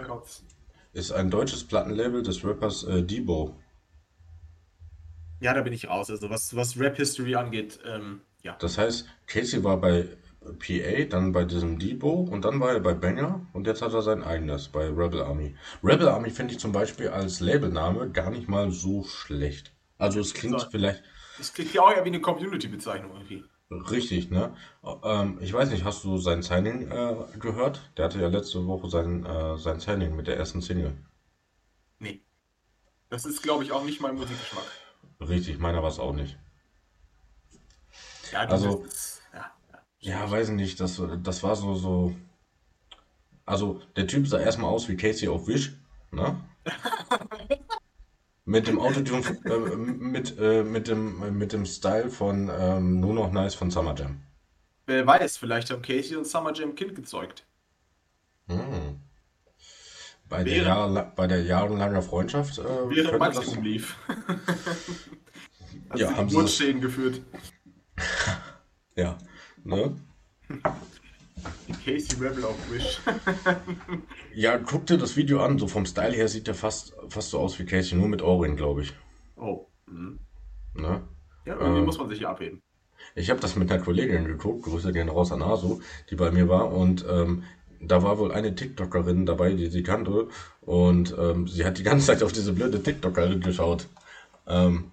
[0.92, 3.56] ist ein deutsches Plattenlabel des Rappers äh, Debo.
[5.40, 6.08] Ja, da bin ich raus.
[6.08, 8.56] Also was, was Rap-History angeht, ähm, ja.
[8.60, 10.08] Das heißt, Casey war bei
[10.54, 14.02] PA, dann bei diesem Debo und dann war er bei Banger und jetzt hat er
[14.02, 15.56] sein eigenes bei Rebel Army.
[15.82, 19.72] Rebel Army finde ich zum Beispiel als Labelname gar nicht mal so schlecht.
[19.98, 20.68] Also es klingt so.
[20.70, 21.02] vielleicht.
[21.38, 23.44] Es klingt ja auch ja wie eine Community-Bezeichnung irgendwie.
[23.70, 24.54] Richtig, ne?
[25.02, 27.90] Ähm, ich weiß nicht, hast du sein Signing äh, gehört?
[27.96, 30.96] Der hatte ja letzte Woche sein, äh, sein Signing mit der ersten Single.
[31.98, 32.22] Nee.
[33.08, 34.64] Das ist, glaube ich, auch nicht mein Musikgeschmack.
[35.20, 36.38] Richtig, meiner war es auch nicht.
[38.32, 39.22] Ja, Also, dieses,
[40.06, 42.14] ja, weiß ich nicht, das, das war so, so.
[43.44, 45.72] Also, der Typ sah erstmal aus wie Casey auf Wish,
[46.12, 46.40] ne?
[48.48, 53.32] Mit dem Autotune, äh, mit, äh, mit dem, mit dem Style von ähm, Nur noch
[53.32, 54.20] nice von Summer Jam.
[54.86, 57.44] Wer weiß, vielleicht haben Casey und Summer Jam Kind gezeugt.
[58.46, 59.00] Hm.
[60.28, 63.18] Bei der, Jahre, bei der jahrelangen Freundschaft äh, während könnte das.
[63.18, 63.96] Maximum lief.
[65.90, 66.80] Hat Ja, haben sie das.
[66.80, 67.20] Geführt.
[68.98, 69.18] Ja,
[69.66, 69.96] ne?
[71.68, 73.00] Die Casey Rebel auf Wish.
[74.32, 75.58] Ja, guck dir das Video an.
[75.58, 78.56] So vom Style her sieht der fast, fast so aus wie Casey, nur mit Ohrring,
[78.56, 78.92] glaube ich.
[79.36, 79.66] Oh.
[79.86, 80.20] mhm.
[80.74, 81.02] Ne?
[81.46, 82.62] Ja, irgendwie Äh, muss man sich ja abheben.
[83.14, 86.48] ich habe das mit einer Kollegin geguckt, Grüße gehen raus an Asu, die bei mir
[86.48, 86.72] war.
[86.72, 87.44] Und ähm,
[87.80, 90.28] da war wohl eine TikTokerin dabei, die sie kannte.
[90.60, 93.88] Und ähm, sie hat die ganze Zeit auf diese blöde TikTokerin geschaut.
[94.46, 94.90] Ähm,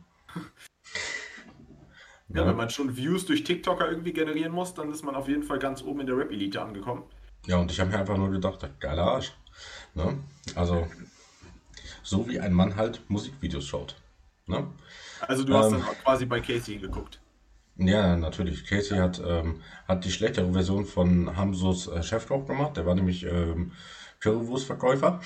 [2.30, 2.54] Ja, wenn ne?
[2.54, 5.84] man schon Views durch TikToker irgendwie generieren muss, dann ist man auf jeden Fall ganz
[5.84, 7.04] oben in der Rap-Elite angekommen.
[7.46, 9.34] Ja, und ich habe mir einfach nur gedacht, geiler Arsch.
[9.94, 10.18] Ne?
[10.56, 10.88] Also,
[12.02, 13.96] so wie ein Mann halt Musikvideos schaut.
[14.48, 14.68] Ne?
[15.22, 17.20] Also du hast Ähm, dann auch quasi bei Casey hingeguckt.
[17.78, 18.66] Ja, natürlich.
[18.66, 22.78] Casey hat, ähm, hat die schlechtere Version von Hamsos äh, Chefkoch gemacht.
[22.78, 23.72] Der war nämlich ähm,
[24.20, 25.22] Currywurstverkäufer.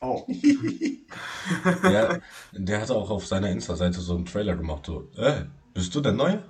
[0.00, 0.26] Oh.
[1.82, 2.20] Der,
[2.52, 4.86] der hatte auch auf seiner Insta-Seite so einen Trailer gemacht.
[4.86, 6.42] So, äh, bist du der Neue?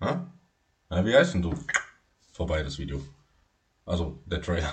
[0.00, 0.32] Ha?
[0.90, 1.54] Na, wie heißt denn du?
[2.32, 3.00] Vorbei das Video.
[3.86, 4.72] Also, der Trailer.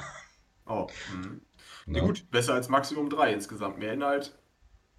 [0.66, 0.88] Oh.
[1.14, 1.42] Mhm.
[1.88, 2.02] Ja Ne?
[2.02, 3.80] gut, besser als Maximum 3 insgesamt.
[3.80, 4.38] Mehr Inhalt,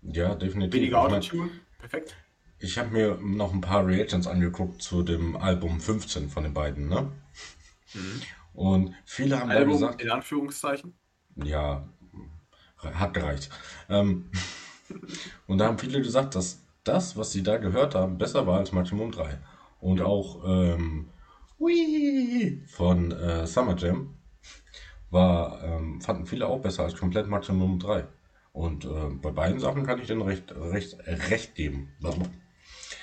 [0.03, 0.75] Ja, definitiv.
[0.75, 1.49] weniger Autotune.
[1.79, 2.17] Perfekt.
[2.59, 6.89] ich habe mir noch ein paar Reactions angeguckt zu dem Album 15 von den beiden,
[6.89, 7.11] ne?
[7.95, 8.23] Mhm.
[8.53, 10.95] Und viele haben Album gesagt, in Anführungszeichen.
[11.37, 11.89] ja,
[12.77, 13.49] hat gereicht.
[13.89, 14.31] Ähm,
[15.47, 18.73] und da haben viele gesagt, dass das, was sie da gehört haben, besser war als
[18.73, 19.39] Maximum 3.
[19.81, 21.11] Und auch ähm,
[21.59, 24.15] Hui von äh, Summer Jam
[25.11, 28.07] war, ähm, fanden viele auch besser als komplett Maximum 3.
[28.53, 31.93] Und äh, bei beiden Sachen kann ich denen recht, recht, recht geben.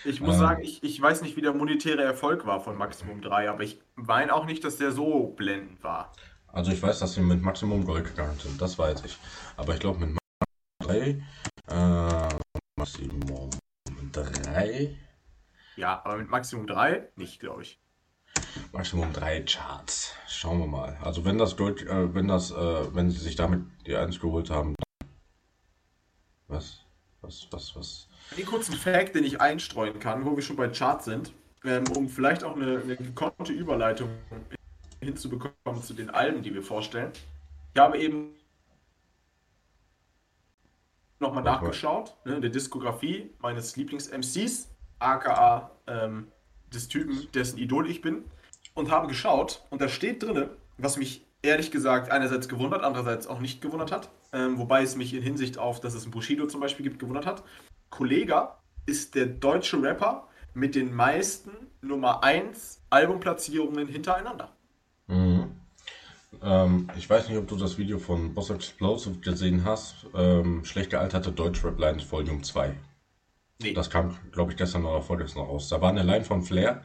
[0.03, 3.21] Ich muss Ähm, sagen, ich, ich weiß nicht, wie der monetäre Erfolg war von Maximum
[3.21, 6.19] 3, aber ich meine auch nicht, dass der so blendend war.
[6.47, 9.17] also ich weiß, dass sie mit Maximum Gold gegangen sind, das weiß ich.
[9.57, 10.17] Aber ich glaube mit
[10.81, 11.23] Maximum
[11.67, 12.39] 3, äh,
[12.77, 13.58] Maximum
[14.11, 14.97] 3,
[15.75, 17.79] Ja, aber mit Maximum 3 nicht, glaube ich.
[18.71, 20.13] Maximum 3 Charts.
[20.27, 20.97] Schauen wir mal.
[21.01, 24.49] Also wenn das Gold, äh, wenn das, äh, wenn sie sich damit die 1 geholt
[24.49, 24.75] haben,
[26.47, 26.85] was,
[27.21, 28.07] was, was, was?
[28.37, 32.09] Den kurzen Fact, den ich einstreuen kann, wo wir schon bei Charts sind, ähm, um
[32.09, 34.09] vielleicht auch eine, eine gekonnte Überleitung
[35.01, 37.11] hinzubekommen zu den Alben, die wir vorstellen.
[37.73, 38.35] Ich habe eben
[41.19, 46.27] nochmal nachgeschaut, ne, in der Diskografie meines Lieblings-MCs, aka ähm,
[46.73, 48.23] des Typen, dessen Idol ich bin,
[48.73, 53.39] und habe geschaut, und da steht drinne, was mich ehrlich gesagt einerseits gewundert, andererseits auch
[53.39, 56.61] nicht gewundert hat, ähm, wobei es mich in Hinsicht auf, dass es einen Bushido zum
[56.61, 57.43] Beispiel gibt, gewundert hat.
[57.89, 61.51] Kollega ist der deutsche Rapper mit den meisten
[61.81, 64.51] Nummer 1 Albumplatzierungen hintereinander.
[65.07, 65.38] Mhm.
[66.41, 70.05] Ähm, ich weiß nicht, ob du das Video von Boss Explosive gesehen hast.
[70.15, 72.75] Ähm, schlecht gealterte Deutschrap Lines Volume 2.
[73.61, 73.73] Nee.
[73.73, 75.67] Das kam, glaube ich, gestern oder vorgestern raus.
[75.69, 76.83] Da war eine Line von Flair,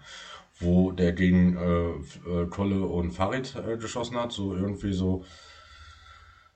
[0.58, 4.32] wo der gegen äh, äh, Kolle und Farid äh, geschossen hat.
[4.32, 5.24] So irgendwie so.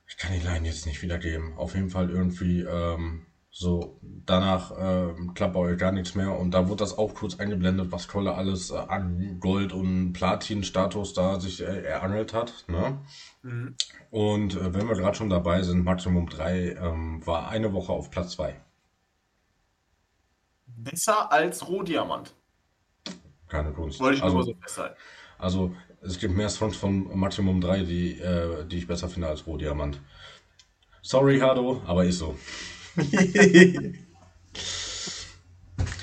[0.08, 1.56] Ich kann die Line jetzt nicht wiedergeben.
[1.56, 3.26] Auf jeden Fall irgendwie ähm,
[3.58, 3.98] so.
[4.02, 6.38] Danach ähm, klappt bei euch gar nichts mehr.
[6.38, 11.14] Und da wurde das auch kurz eingeblendet, was Kolle alles äh, an Gold- und Platin-Status
[11.14, 12.64] da sich äh, erangelt hat.
[12.68, 12.98] Ne?
[13.42, 13.74] Mhm.
[14.10, 18.10] Und äh, wenn wir gerade schon dabei sind, Maximum 3 ähm, war eine Woche auf
[18.10, 18.54] Platz 2.
[20.66, 22.34] Besser als Rohdiamant.
[23.48, 23.98] Keine Kunst.
[23.98, 24.96] Wollte ich nur Also, so festhalten.
[25.38, 29.46] also es gibt mehr Songs von Maximum 3, die, äh, die ich besser finde als
[29.46, 30.00] Rohdiamant.
[31.02, 32.36] Sorry, Hado, aber ist so.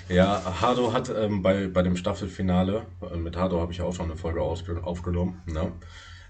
[0.08, 4.06] Ja, Hado hat ähm, bei, bei dem Staffelfinale, äh, mit Hado habe ich auch schon
[4.06, 5.72] eine Folge aufgenommen, ne?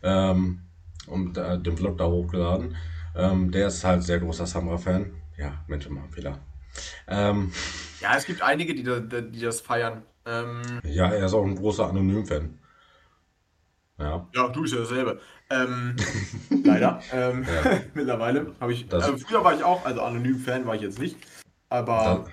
[0.01, 0.61] ähm,
[1.07, 2.75] und äh, den Vlog da hochgeladen.
[3.15, 5.11] Ähm, der ist halt sehr großer Samra-Fan.
[5.37, 6.39] Ja, Menschen machen Fehler.
[7.07, 7.51] Ähm,
[8.01, 10.03] Ja, es gibt einige, die, da, die das feiern.
[10.25, 12.57] Ähm, ja, er ist auch ein großer Anonym-Fan.
[13.97, 15.19] Ja, ja, du bist ja dasselbe.
[15.49, 15.95] Ähm,
[16.63, 17.01] leider.
[17.13, 17.79] Ähm, ja.
[17.93, 18.91] mittlerweile habe ich.
[18.91, 21.17] Äh, früher war ich auch, also anonym-Fan war ich jetzt nicht.
[21.69, 22.25] Aber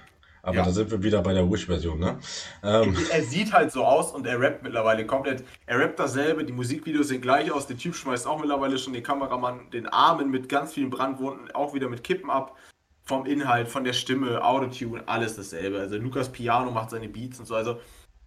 [0.45, 0.65] aber ja.
[0.65, 2.19] da sind wir wieder bei der Wish-Version, ne?
[2.65, 5.45] Ähm, Er sieht halt so aus und er rappt mittlerweile komplett.
[5.67, 7.69] Er rappt dasselbe, die Musikvideos sehen gleich aus.
[7.69, 11.75] Der Typ schmeißt auch mittlerweile schon den Kameramann den Armen mit ganz vielen Brandwunden, auch
[11.75, 12.57] wieder mit Kippen ab.
[13.05, 15.81] vom Inhalt, von der Stimme, Autotune, alles dasselbe.
[15.81, 17.55] Also Lukas Piano macht seine Beats und so.
[17.57, 17.81] Also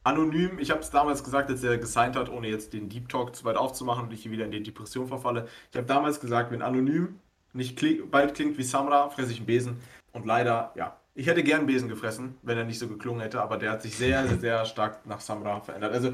[0.06, 3.36] anonym, ich habe es damals gesagt, als er gesigned hat, ohne jetzt den Deep Talk
[3.36, 5.48] zu weit aufzumachen und ich hier wieder in die Depression verfalle.
[5.72, 7.20] Ich habe damals gesagt, wenn anonym
[7.54, 9.78] nicht kling, bald klingt wie Samra, fresse ich einen Besen.
[10.14, 13.58] Und leider, ja, ich hätte gern Besen gefressen, wenn er nicht so geklungen hätte, aber
[13.58, 15.94] der hat sich sehr, sehr, sehr stark nach Samra verändert.
[15.94, 16.14] Also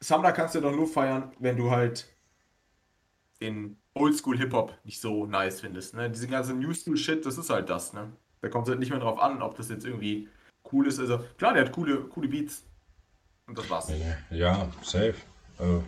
[0.00, 2.08] Samra kannst du doch nur feiern, wenn du halt
[3.40, 5.94] den Oldschool Hip-Hop nicht so nice findest.
[5.94, 6.08] Ne?
[6.10, 7.92] Diese ganze New School Shit, das ist halt das.
[7.92, 8.10] Ne?
[8.40, 10.28] Da kommt es halt nicht mehr drauf an, ob das jetzt irgendwie
[10.72, 10.98] cool ist.
[10.98, 12.64] Also klar, der hat coole, coole Beats.
[13.46, 13.92] Und das war's.
[14.30, 15.14] Ja, safe.
[15.58, 15.84] Also,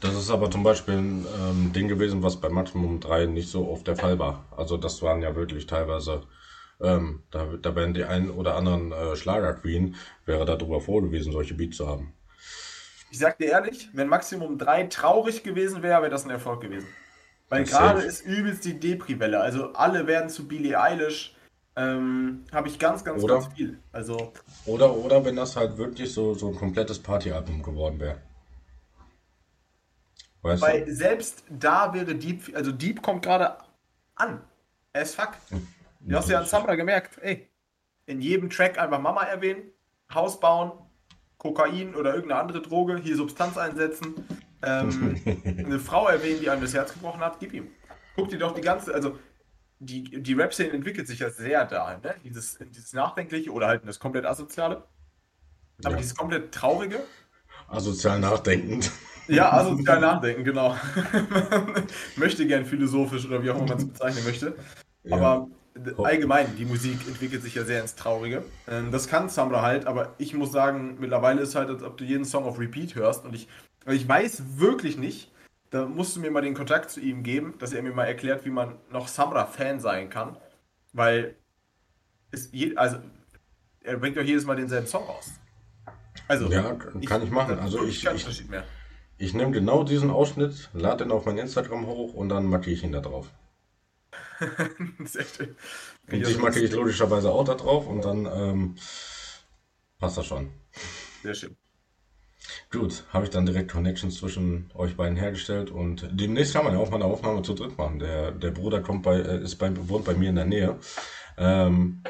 [0.00, 3.68] das ist aber zum Beispiel ein ähm, Ding gewesen, was bei Maximum 3 nicht so
[3.68, 4.44] oft der Fall war.
[4.56, 6.22] Also das waren ja wirklich teilweise,
[6.80, 9.94] ähm, da, da wären die einen oder anderen äh, Schlager-Queen,
[10.26, 12.12] wäre darüber froh gewesen, solche Beats zu haben.
[13.12, 16.88] Ich sag dir ehrlich, wenn Maximum 3 traurig gewesen wäre, wäre das ein Erfolg gewesen.
[17.48, 19.38] Weil gerade ist übelst die Depri-Welle.
[19.38, 21.36] Also alle werden zu Billie Eilish.
[21.74, 23.34] Ähm, Habe ich ganz, ganz, Oder?
[23.34, 23.78] ganz viel.
[23.92, 24.32] Also,
[24.66, 28.20] Oder, oder wenn das halt wirklich so, so ein komplettes Partyalbum geworden wäre.
[30.42, 30.94] Weißt weil du?
[30.94, 33.56] selbst da wäre Deep, also Deep kommt gerade
[34.16, 34.42] an.
[34.92, 35.30] As fuck.
[36.00, 37.48] Du hast ja an Samra gemerkt, ey,
[38.06, 39.62] in jedem Track einfach Mama erwähnen,
[40.12, 40.72] Haus bauen,
[41.38, 44.14] Kokain oder irgendeine andere Droge, hier Substanz einsetzen,
[44.62, 47.68] ähm, eine Frau erwähnen, die einem das Herz gebrochen hat, gib ihm.
[48.16, 49.16] Guck dir doch die ganze, also
[49.84, 52.14] die, die Rap-Szene entwickelt sich ja sehr dahin, ne?
[52.24, 54.84] Dieses, dieses Nachdenkliche oder halt das komplett Asoziale.
[55.84, 55.96] Aber Ja.
[55.96, 57.00] dieses komplett Traurige,
[57.68, 58.90] Asozial nachdenkend.
[59.28, 60.76] ja, asozial nachdenken, genau.
[62.16, 64.54] möchte gern philosophisch oder wie auch immer man es bezeichnen möchte.
[65.04, 65.16] Ja.
[65.16, 65.48] Aber
[66.04, 68.44] allgemein, die Musik entwickelt sich ja sehr ins Traurige.
[68.68, 72.04] Ähm, Das kann Samra halt, aber ich muss sagen, mittlerweile ist halt, als ob du
[72.04, 73.48] jeden Song auf Repeat hörst und ich,
[73.86, 75.31] ich weiß wirklich nicht,
[75.72, 78.44] da musst du mir mal den Kontakt zu ihm geben, dass er mir mal erklärt,
[78.44, 80.36] wie man noch Samra-Fan sein kann,
[80.92, 81.34] weil
[82.30, 82.98] es je, also
[83.80, 85.32] er bringt doch jedes Mal denselben Song raus.
[86.28, 87.58] Also, Ja, kann ich machen.
[87.58, 88.44] Also ich- ich-.
[89.18, 92.82] Ich nehme genau diesen Ausschnitt, lade den auf mein Instagram hoch und dann markiere ich
[92.84, 93.30] ihn da drauf.
[95.04, 95.56] Sehr schön.
[96.10, 98.76] Und dich markiere ich logischerweise auch da drauf und dann ähm,
[99.98, 100.50] passt das schon.
[101.22, 101.56] Sehr schön.
[102.70, 106.80] Gut, habe ich dann direkt Connections zwischen euch beiden hergestellt und demnächst kann man ja
[106.80, 107.98] auch mal eine Aufnahme zu dritt machen.
[107.98, 110.78] Der, der Bruder kommt bei, äh, ist bei, wohnt bei mir in der Nähe.
[111.36, 112.02] Ähm,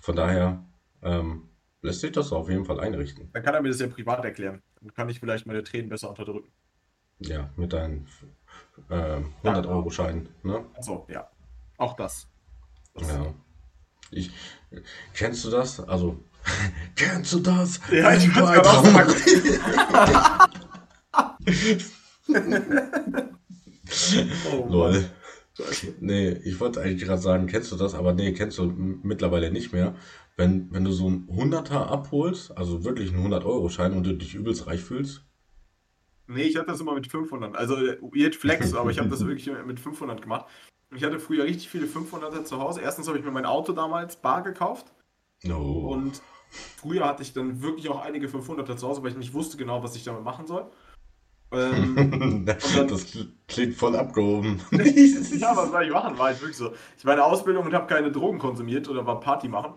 [0.00, 0.64] von daher
[1.02, 1.48] ähm,
[1.82, 3.30] lässt sich das auf jeden Fall einrichten.
[3.32, 4.62] Dann kann er mir das ja privat erklären.
[4.80, 6.50] Dann kann ich vielleicht meine Tränen besser unterdrücken.
[7.18, 8.06] Ja, mit deinen
[8.90, 10.28] äh, 100-Euro-Schein.
[10.42, 10.64] Ne?
[10.74, 11.28] Achso, ja.
[11.78, 12.28] Auch das.
[12.94, 13.34] Das- Ja.
[14.10, 14.30] Ich,
[15.14, 15.80] kennst du das?
[15.80, 16.18] Also,
[16.96, 17.80] kennst du das?
[17.90, 18.94] Ja, ich ein auch Traum-
[24.52, 25.10] Oh, Lol.
[26.00, 27.94] Nee, ich wollte eigentlich gerade sagen, kennst du das?
[27.94, 29.94] Aber nee, kennst du mittlerweile nicht mehr.
[30.36, 34.66] Wenn, wenn du so einen Hunderter abholst, also wirklich einen 100-Euro-Schein und du dich übelst
[34.66, 35.24] reich fühlst.
[36.26, 37.54] Nee, ich hatte das immer mit 500.
[37.54, 40.46] Also, äh, weird Flex, aber ich habe das wirklich mit 500 gemacht.
[40.90, 42.80] Und ich hatte früher richtig viele 500er zu Hause.
[42.80, 44.86] Erstens habe ich mir mein Auto damals bar gekauft.
[45.44, 45.60] No.
[45.92, 46.20] Und
[46.76, 49.82] früher hatte ich dann wirklich auch einige 500er zu Hause, weil ich nicht wusste genau,
[49.82, 50.66] was ich damit machen soll.
[51.52, 54.60] Ähm, das kl- klingt voll abgehoben.
[54.72, 56.18] ja, was soll ich machen?
[56.18, 56.72] War halt wirklich so.
[56.98, 59.74] Ich war in der Ausbildung und habe keine Drogen konsumiert oder war Party machen.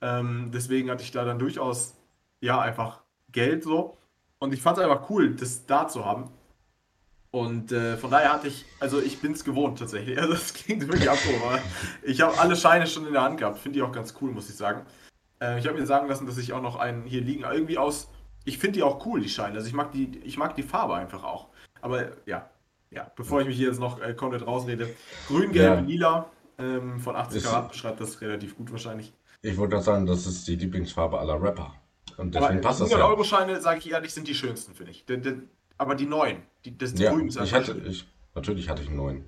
[0.00, 1.96] Ähm, deswegen hatte ich da dann durchaus,
[2.40, 3.02] ja, einfach
[3.32, 3.96] Geld so.
[4.38, 6.30] Und ich fand es einfach cool, das da zu haben.
[7.30, 10.18] Und äh, von daher hatte ich, also ich bin es gewohnt tatsächlich.
[10.20, 11.60] Also das klingt wirklich abgehoben,
[12.02, 13.58] ich habe alle Scheine schon in der Hand gehabt.
[13.58, 14.86] Finde ich auch ganz cool, muss ich sagen.
[15.40, 18.08] Äh, ich habe mir sagen lassen, dass ich auch noch einen hier liegen, irgendwie aus.
[18.44, 19.56] Ich finde die auch cool, die Scheine.
[19.56, 21.48] Also ich mag die, ich mag die Farbe einfach auch.
[21.80, 22.48] Aber ja,
[22.90, 24.88] ja, bevor ich mich hier jetzt noch äh, komplett rausrede.
[25.26, 25.80] Grün, gelb, Ja.
[25.80, 29.12] lila ähm, von 80 Ist- Karat beschreibt das relativ gut wahrscheinlich.
[29.42, 31.74] Ich wollte gerade sagen, das ist die Lieblingsfarbe aller Rapper.
[32.16, 32.96] Und Aber deswegen passt das ja.
[32.98, 35.04] 100-Euro-Scheine, sage ich ehrlich, sind die schönsten, finde ich.
[35.06, 35.34] Der, der,
[35.76, 38.88] aber die neuen, die, das, die Ja, grünen sind ich hatte, ich, natürlich hatte ich
[38.88, 39.24] einen neuen.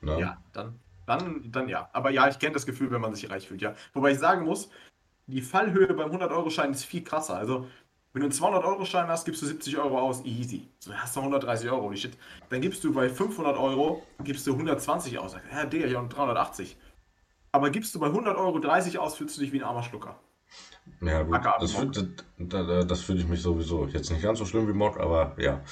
[0.00, 0.20] Ne?
[0.20, 1.88] Ja, dann, dann, dann ja.
[1.92, 3.74] Aber ja, ich kenne das Gefühl, wenn man sich reich fühlt, ja.
[3.94, 4.68] Wobei ich sagen muss,
[5.26, 7.36] die Fallhöhe beim 100-Euro-Schein ist viel krasser.
[7.36, 7.66] Also,
[8.12, 10.68] wenn du einen 200-Euro-Schein hast, gibst du 70 Euro aus, easy.
[10.78, 12.16] So, hast du 130 Euro, die Shit.
[12.50, 15.34] Dann gibst du bei 500 Euro, gibst du 120 aus.
[15.50, 16.76] Ja, Digga, ich habe 380.
[17.52, 20.18] Aber gibst du bei 100 Euro 30 aus, fühlst du dich wie ein armer Schlucker.
[21.00, 21.96] Ja, gut, das, abgemockt.
[21.96, 23.86] fühlt- da, da, das fühle ich mich sowieso.
[23.86, 25.62] Jetzt nicht ganz so schlimm wie Mock, aber ja.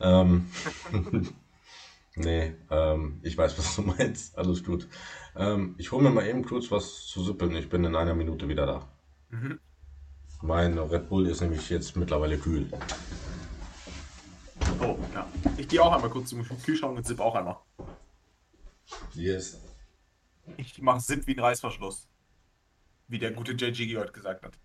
[0.00, 0.50] Ähm,
[2.16, 4.36] nee, ähm, ich weiß, was du meinst.
[4.38, 4.88] Alles gut.
[5.36, 7.54] Ähm, ich hole mir mal eben kurz was zu sippeln.
[7.56, 8.88] Ich bin in einer Minute wieder da.
[9.34, 9.58] Mhm.
[10.42, 12.68] Mein Red Bull ist nämlich jetzt mittlerweile kühl.
[14.80, 15.26] Oh, ja.
[15.56, 17.56] Ich gehe auch einmal kurz zum Kühlschrank und zipp auch einmal.
[19.14, 19.60] Yes.
[20.56, 22.08] Ich mache Sip wie ein Reißverschluss.
[23.08, 24.56] Wie der gute JG heute gesagt hat.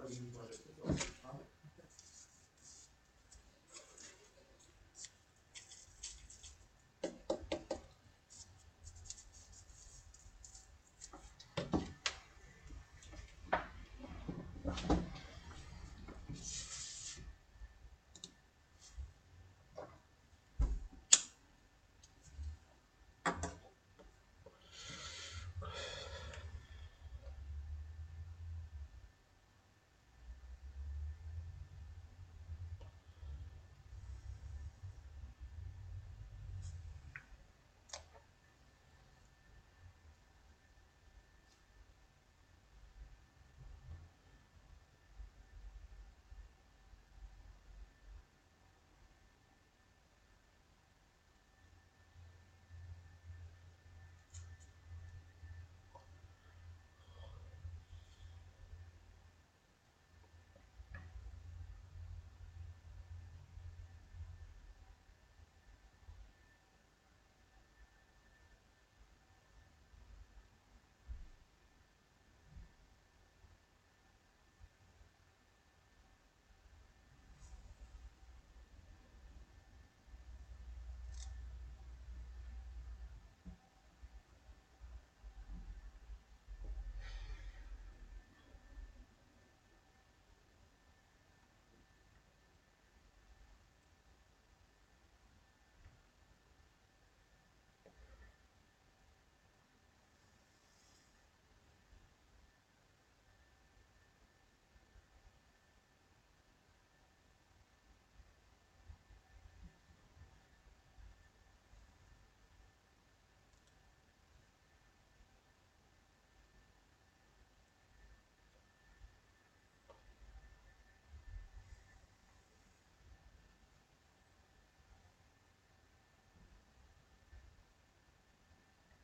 [0.00, 0.99] Projesi, projesi.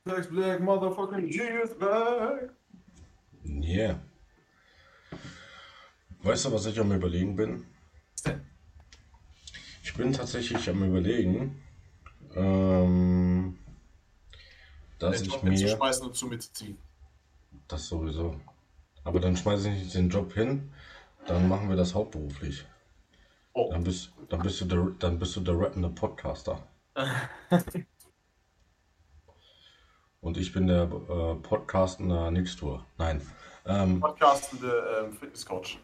[0.07, 2.51] Sex Black Motherfucking G is back.
[3.45, 3.99] Yeah.
[6.23, 7.67] Weißt du, was ich am Überlegen bin?
[9.83, 11.61] Ich bin tatsächlich am Überlegen,
[12.37, 13.59] ähm,
[15.01, 15.51] dass Den ich Job mir.
[15.51, 16.79] hinzuschmeißen und zu mir zu ziehen.
[17.67, 18.41] Das sowieso.
[19.03, 20.73] Aber dann schmeiße ich nicht den Job hin,
[21.27, 22.65] dann machen wir das hauptberuflich.
[23.55, 23.71] Oh.
[23.73, 26.63] Dann bist, dann bist du der, dann bist du der rappende Podcaster.
[30.27, 32.85] Und ich bin der äh, Podcastender Nixtour.
[32.99, 33.23] Nein.
[33.65, 35.79] Ähm, Podcastende ähm, Fitnesscoach.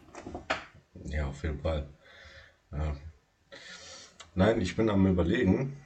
[1.05, 1.87] ja, auf jeden Fall.
[2.73, 2.93] Ja.
[4.35, 5.77] Nein, ich bin am überlegen,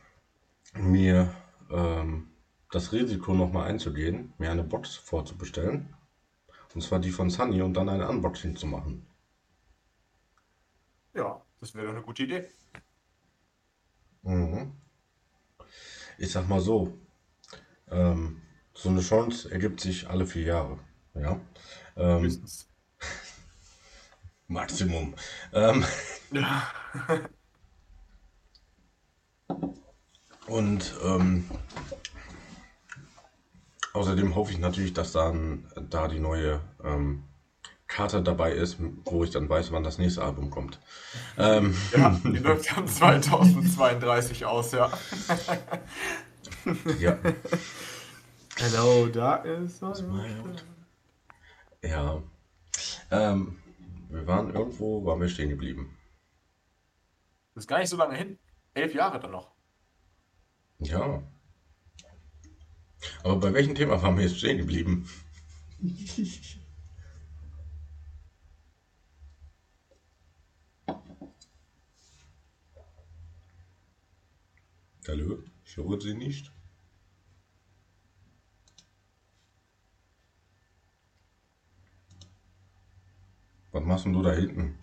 [0.74, 1.32] mir
[1.70, 2.32] ähm,
[2.72, 5.96] das Risiko nochmal einzugehen, mir eine Box vorzubestellen.
[6.74, 9.06] Und zwar die von Sunny und dann ein Unboxing zu machen.
[11.14, 12.50] Ja, das wäre eine gute Idee.
[14.24, 14.72] Mhm.
[16.18, 16.98] Ich sag mal so,
[17.92, 18.42] ähm,
[18.78, 20.80] so eine Chance ergibt sich alle vier Jahre.
[21.16, 21.40] Ja.
[21.96, 22.42] Ähm.
[24.48, 25.14] Maximum.
[25.52, 25.84] Ähm,
[26.32, 26.64] Ja.
[30.48, 31.50] und ähm,
[33.94, 37.24] außerdem hoffe ich natürlich, dass dann da die neue ähm,
[37.88, 40.80] Karte dabei ist, wo ich dann weiß, wann das nächste Album kommt.
[41.38, 44.92] Ähm, ja, die läuft dann 2032 aus, ja.
[47.00, 47.18] ja,
[48.60, 49.80] Hello, darkness.
[51.84, 52.24] ja.
[53.12, 53.60] Ähm,
[54.10, 55.96] wir waren irgendwo, waren wir stehen geblieben.
[57.54, 58.40] Das ist gar nicht so lange hin.
[58.74, 59.52] Elf Jahre dann noch.
[60.80, 61.22] Ja.
[63.24, 65.08] Aber bei welchem Thema waren wir jetzt stehen geblieben?
[75.08, 75.44] Hallo?
[75.64, 76.52] Ich höre Sie nicht.
[83.78, 84.76] Was machst denn du da hinten?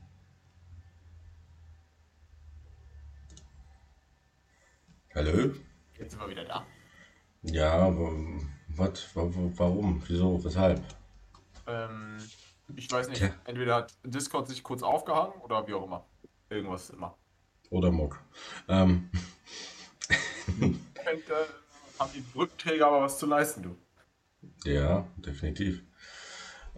[5.16, 5.52] Hallo?
[5.98, 6.64] Jetzt sind wir wieder da.
[7.42, 8.12] Ja, aber
[8.68, 10.80] was, wa- wa- warum, wieso, weshalb?
[11.66, 12.18] Ähm,
[12.76, 13.18] ich weiß nicht.
[13.18, 13.34] Tja.
[13.46, 16.06] Entweder hat Discord sich kurz aufgehangen oder wie auch immer.
[16.48, 17.18] Irgendwas immer.
[17.70, 18.20] Oder Mock.
[18.68, 19.10] Ähm,
[20.60, 21.18] äh,
[21.98, 23.76] haben die Brückenträger aber was zu leisten, du.
[24.70, 25.82] ja, definitiv.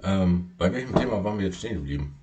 [0.03, 2.19] Ähm, bei welchem Thema waren wir jetzt stehen geblieben?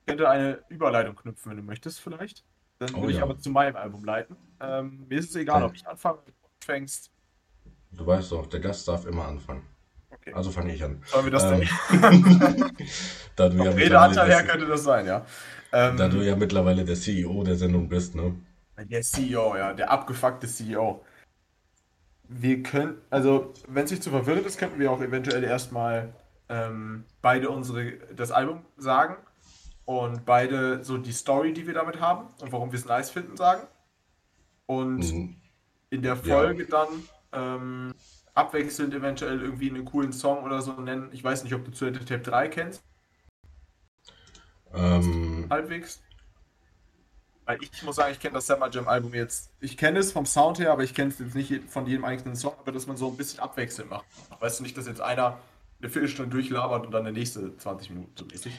[0.00, 2.44] Ich könnte eine Überleitung knüpfen, wenn du möchtest, vielleicht.
[2.78, 3.24] Dann Oh würde ich ja.
[3.24, 4.36] aber zu meinem Album leiten.
[4.60, 5.66] Ähm, mir ist es egal, Ja.
[5.66, 6.32] ob ich anfange, ob du
[6.64, 7.10] fängst.
[7.90, 9.62] Du weißt doch, der Gast darf immer anfangen.
[10.10, 10.32] Okay.
[10.32, 11.02] Also fange ich an.
[11.06, 11.68] Sollen wir das Ähm, denn?
[13.36, 15.24] Da du, ja Redeanteil her könnte das sein, ja.
[15.72, 18.34] Ähm, da du ja mittlerweile der CEO der Sendung bist, ne?
[18.78, 21.04] Der CEO, ja, der abgefuckte CEO.
[22.28, 26.14] Wir können, also, wenn es nicht zu verwirrend ist, könnten wir auch eventuell erstmal
[26.48, 29.16] ähm, beide unsere, das Album sagen
[29.86, 33.36] und beide so die Story, die wir damit haben und warum wir es nice finden,
[33.36, 33.66] sagen.
[34.66, 35.36] Und Mhm.
[35.90, 37.94] in der Folge dann ähm,
[38.34, 41.10] abwechselnd eventuell irgendwie einen coolen Song oder so nennen.
[41.12, 42.84] Ich weiß nicht, ob du zu Tape 3 kennst,
[44.72, 46.02] Ähm, halbwegs.
[47.48, 49.50] Weil ich muss sagen, ich kenne das Summer Jam Album jetzt.
[49.60, 52.36] Ich kenne es vom Sound her, aber ich kenne es jetzt nicht von jedem einzelnen
[52.36, 54.04] Song, aber dass man so ein bisschen abwechselnd macht.
[54.38, 55.38] Weißt du nicht, dass jetzt einer
[55.80, 58.52] eine Viertelstunde durchlabert und dann der nächste 20 Minuten so mäßig.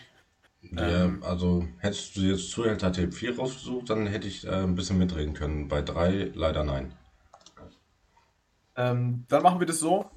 [0.62, 1.22] ja, Ähm.
[1.22, 5.36] also hättest du jetzt Zuhälter Tape 4 rausgesucht, dann hätte ich äh, ein bisschen mitreden
[5.36, 5.68] können.
[5.68, 6.92] Bei 3 leider nein.
[8.76, 10.10] Ähm, dann machen wir das so.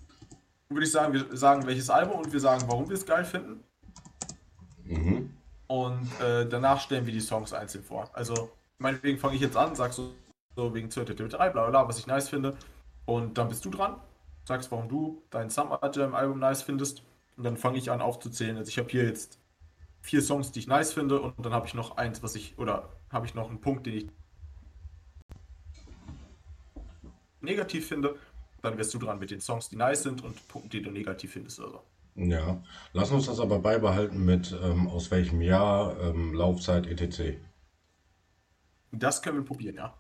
[0.71, 3.65] Würde ich sagen, wir sagen welches Album und wir sagen, warum wir es geil finden.
[4.85, 5.37] Mhm.
[5.67, 8.09] Und äh, danach stellen wir die Songs einzeln vor.
[8.15, 10.13] Also, meinetwegen fange ich jetzt an, sagst so,
[10.57, 12.57] so wegen Zürte 3, bla bla was ich nice finde.
[13.05, 13.97] Und dann bist du dran,
[14.45, 17.03] sagst, warum du dein Summer Jam Album nice findest.
[17.37, 18.57] Und dann fange ich an aufzuzählen.
[18.57, 19.39] Also, ich habe hier jetzt
[20.03, 21.21] vier Songs, die ich nice finde.
[21.21, 23.95] Und dann habe ich noch eins, was ich, oder habe ich noch einen Punkt, den
[23.95, 24.07] ich
[27.41, 28.17] negativ finde.
[28.61, 31.33] Dann wärst du dran mit den Songs, die nice sind und Punkten, die du negativ
[31.33, 31.83] findest oder so.
[32.15, 32.63] Ja,
[32.93, 37.39] lass uns das aber beibehalten mit ähm, aus welchem Jahr, ähm, Laufzeit, etc.
[38.93, 39.95] Das können wir probieren, ja.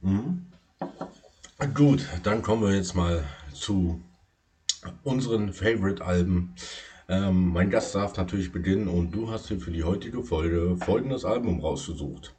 [0.00, 0.46] Mhm.
[1.74, 4.02] Gut, dann kommen wir jetzt mal zu
[5.02, 6.54] unseren Favorite-Alben.
[7.08, 11.24] Ähm, mein Gast darf natürlich beginnen und du hast dir für die heutige Folge folgendes
[11.24, 12.34] Album rausgesucht.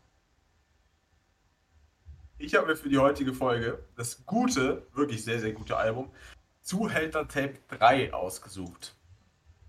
[2.38, 6.12] Ich habe mir für die heutige Folge das gute, wirklich sehr, sehr gute Album
[6.62, 8.96] Zuhälter Tape 3 ausgesucht.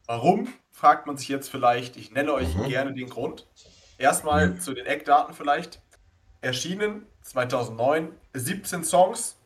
[0.07, 1.97] Warum, fragt man sich jetzt vielleicht.
[1.97, 2.68] Ich nenne euch Mhm.
[2.68, 3.49] gerne den Grund.
[3.99, 4.61] Erstmal Mhm.
[4.61, 5.82] zu den Eckdaten vielleicht.
[6.41, 9.36] Erschienen 2009, 17 Songs,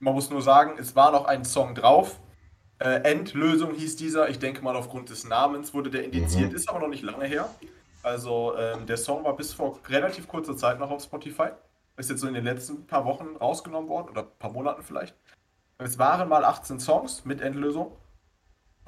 [0.00, 2.20] Man muss nur sagen, es war noch ein Song drauf.
[2.78, 4.28] Äh, Endlösung hieß dieser.
[4.28, 6.56] Ich denke mal, aufgrund des Namens wurde der indiziert, mhm.
[6.56, 7.48] ist aber noch nicht lange her.
[8.02, 11.48] Also ähm, der Song war bis vor relativ kurzer Zeit noch auf Spotify.
[11.96, 15.16] Ist jetzt so in den letzten paar Wochen rausgenommen worden oder paar Monaten vielleicht.
[15.78, 17.90] Es waren mal 18 Songs mit Endlösung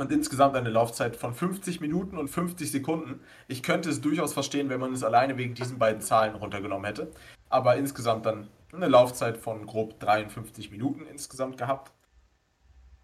[0.01, 3.21] und insgesamt eine Laufzeit von 50 Minuten und 50 Sekunden.
[3.49, 7.13] Ich könnte es durchaus verstehen, wenn man es alleine wegen diesen beiden Zahlen runtergenommen hätte.
[7.51, 11.93] Aber insgesamt dann eine Laufzeit von grob 53 Minuten insgesamt gehabt.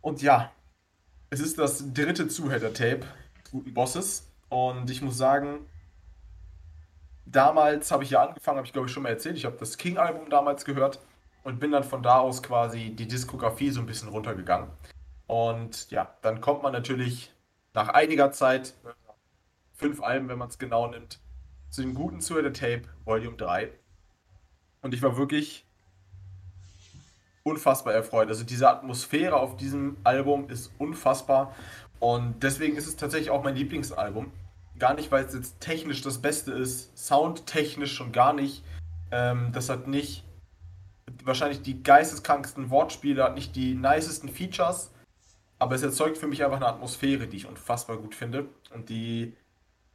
[0.01, 0.51] Und ja,
[1.29, 3.03] es ist das dritte Zuhälter-Tape
[3.51, 4.33] guten Bosses.
[4.49, 5.67] Und ich muss sagen,
[7.27, 9.37] damals habe ich ja angefangen, habe ich glaube ich schon mal erzählt.
[9.37, 11.01] Ich habe das King-Album damals gehört
[11.45, 14.71] und bin dann von da aus quasi die Diskografie so ein bisschen runtergegangen.
[15.27, 17.33] Und ja, dann kommt man natürlich
[17.75, 18.75] nach einiger Zeit,
[19.75, 21.21] fünf Alben, wenn man es genau nimmt,
[21.71, 23.71] zu dem guten Zuhälter Tape Volume 3.
[24.83, 25.67] Und ich war wirklich
[27.43, 28.29] unfassbar erfreut.
[28.29, 31.55] Also diese Atmosphäre auf diesem Album ist unfassbar.
[32.01, 34.33] Und deswegen ist es tatsächlich auch mein Lieblingsalbum.
[34.79, 38.63] Gar nicht, weil es jetzt technisch das Beste ist, soundtechnisch schon gar nicht.
[39.11, 40.25] Ähm, das hat nicht
[41.25, 44.93] wahrscheinlich die geisteskranksten Wortspiele, hat nicht die nicesten Features,
[45.59, 49.35] aber es erzeugt für mich einfach eine Atmosphäre, die ich unfassbar gut finde und die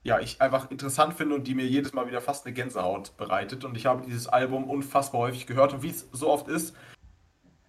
[0.03, 3.63] ja, ich einfach interessant finde und die mir jedes Mal wieder fast eine Gänsehaut bereitet.
[3.63, 5.73] Und ich habe dieses Album unfassbar häufig gehört.
[5.73, 6.75] Und wie es so oft ist,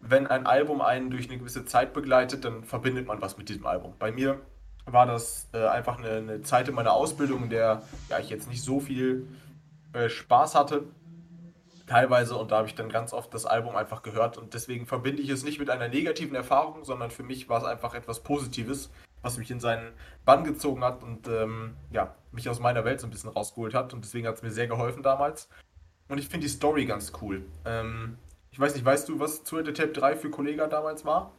[0.01, 3.67] wenn ein Album einen durch eine gewisse Zeit begleitet, dann verbindet man was mit diesem
[3.67, 3.95] Album.
[3.99, 4.41] Bei mir
[4.87, 8.49] war das äh, einfach eine, eine, Zeit in meiner Ausbildung, in der ja, ich jetzt
[8.49, 9.29] nicht so viel
[9.93, 10.85] äh, Spaß hatte.
[11.87, 15.23] Teilweise und da habe ich dann ganz oft das Album einfach gehört und deswegen verbinde
[15.23, 18.91] ich es nicht mit einer negativen Erfahrung, sondern für mich war es einfach etwas Positives,
[19.23, 19.93] was mich in seinen
[20.25, 23.93] Bann gezogen hat und ähm, ja, mich aus meiner Welt so ein bisschen rausgeholt hat
[23.95, 25.49] und deswegen hat es mir sehr geholfen damals.
[26.09, 27.45] Und ich finde die Story ganz cool.
[27.65, 28.19] Ähm,
[28.51, 31.33] ich weiß nicht, weißt du, was zu The Tape 3 für Kollega damals war?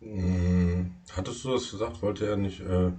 [0.00, 2.02] Hm, hattest du das gesagt?
[2.02, 2.92] Wollte er nicht, äh,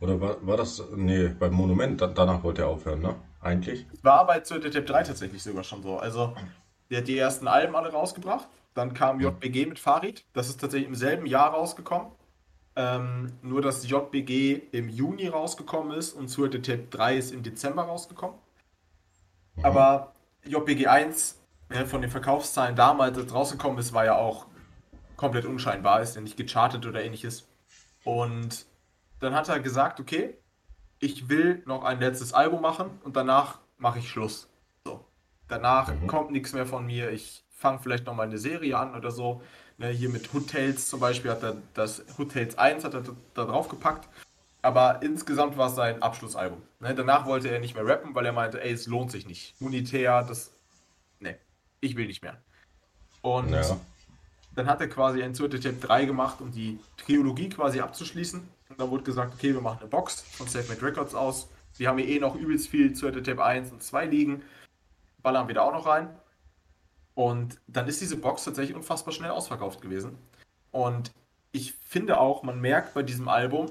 [0.00, 3.16] oder war, war das, nee, beim Monument, da, danach wollte er aufhören, ne?
[3.40, 3.86] Eigentlich?
[4.02, 5.98] War bei zu The Tape 3 tatsächlich sogar schon so.
[5.98, 6.34] Also,
[6.90, 8.48] der hat die ersten Alben alle rausgebracht.
[8.74, 10.24] Dann kam JBG mit Farid.
[10.32, 12.12] Das ist tatsächlich im selben Jahr rausgekommen.
[12.76, 17.42] Ähm, nur, dass JBG im Juni rausgekommen ist und zu The Tape 3 ist im
[17.42, 18.38] Dezember rausgekommen.
[19.56, 19.64] Mhm.
[19.64, 20.12] Aber
[20.44, 21.38] JBG 1
[21.72, 24.46] ja, von den Verkaufszahlen damals, als rausgekommen ist, war ja auch
[25.16, 27.48] komplett unscheinbar, ist ja nicht gechartet oder ähnliches.
[28.04, 28.66] Und
[29.18, 30.38] dann hat er gesagt, okay,
[31.00, 34.48] ich will noch ein letztes Album machen und danach mache ich Schluss.
[34.84, 35.04] So.
[35.48, 36.06] Danach mhm.
[36.06, 37.10] kommt nichts mehr von mir.
[37.10, 39.42] Ich fange vielleicht noch mal eine Serie an oder so.
[39.78, 43.04] Ne, hier mit Hood Tales zum Beispiel hat er das Hood Tales 1 hat er
[43.34, 44.08] da drauf gepackt.
[44.60, 46.60] Aber insgesamt war es sein Abschlussalbum.
[46.80, 49.60] Ne, danach wollte er nicht mehr rappen, weil er meinte, ey, es lohnt sich nicht.
[49.60, 50.52] Monetär, das.
[51.20, 51.38] Ne,
[51.80, 52.42] ich will nicht mehr.
[53.22, 53.78] Und ja.
[54.54, 58.48] dann hat er quasi ein Tape 3 gemacht, um die Trilogie quasi abzuschließen.
[58.78, 61.50] Dann wurde gesagt, okay, wir machen eine Box von Selfmade Records aus.
[61.76, 64.42] Wir haben hier eh noch übelst viel Tape 1 und 2 liegen.
[65.20, 66.16] Ballern wir da auch noch rein.
[67.14, 70.16] Und dann ist diese Box tatsächlich unfassbar schnell ausverkauft gewesen.
[70.70, 71.10] Und
[71.50, 73.66] ich finde auch, man merkt bei diesem Album,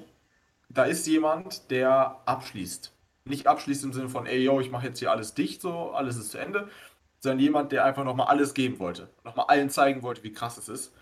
[0.67, 2.93] da ist jemand, der abschließt.
[3.23, 6.17] Nicht abschließt im Sinne von, ey, yo, ich mache jetzt hier alles dicht, so, alles
[6.17, 6.69] ist zu Ende,
[7.19, 9.09] sondern jemand, der einfach nochmal alles geben wollte.
[9.23, 10.93] Nochmal allen zeigen wollte, wie krass es ist.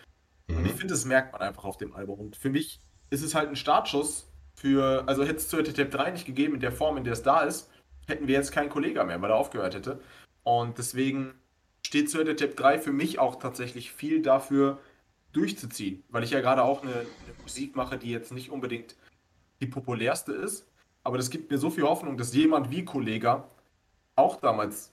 [0.48, 0.58] Mhm.
[0.58, 2.20] Und ich finde, das merkt man einfach auf dem Album.
[2.20, 2.80] Und für mich
[3.10, 6.60] ist es halt ein Startschuss für, also hätte es zu Tape 3 nicht gegeben, in
[6.60, 7.70] der Form, in der es da ist,
[8.08, 10.00] hätten wir jetzt keinen Kollegen mehr, weil er aufgehört hätte.
[10.44, 11.34] Und deswegen
[11.86, 14.80] steht zu Tape 3 für mich auch tatsächlich viel dafür
[15.34, 18.96] durchzuziehen, weil ich ja gerade auch eine, eine Musik mache, die jetzt nicht unbedingt
[19.60, 20.68] die populärste ist,
[21.04, 23.48] aber das gibt mir so viel Hoffnung, dass jemand wie Kollega
[24.16, 24.92] auch damals,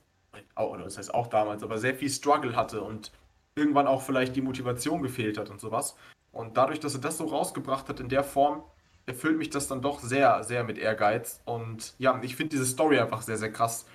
[0.57, 3.13] oder das heißt auch damals, aber sehr viel Struggle hatte und
[3.55, 5.97] irgendwann auch vielleicht die Motivation gefehlt hat und sowas.
[6.33, 8.65] Und dadurch, dass er das so rausgebracht hat in der Form,
[9.07, 11.41] erfüllt mich das dann doch sehr, sehr mit Ehrgeiz.
[11.45, 13.87] Und ja, ich finde diese Story einfach sehr, sehr krass.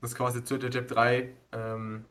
[0.00, 2.04] Dass quasi Zöttertep 3 ähm,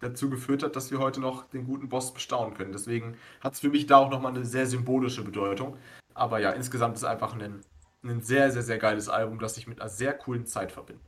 [0.00, 2.72] dazu geführt hat, dass wir heute noch den guten Boss bestaunen können.
[2.72, 5.76] Deswegen hat es für mich da auch nochmal eine sehr symbolische Bedeutung.
[6.14, 7.60] Aber ja, insgesamt ist es einfach ein,
[8.02, 11.02] ein sehr, sehr, sehr geiles Album, das ich mit einer sehr coolen Zeit verbinde.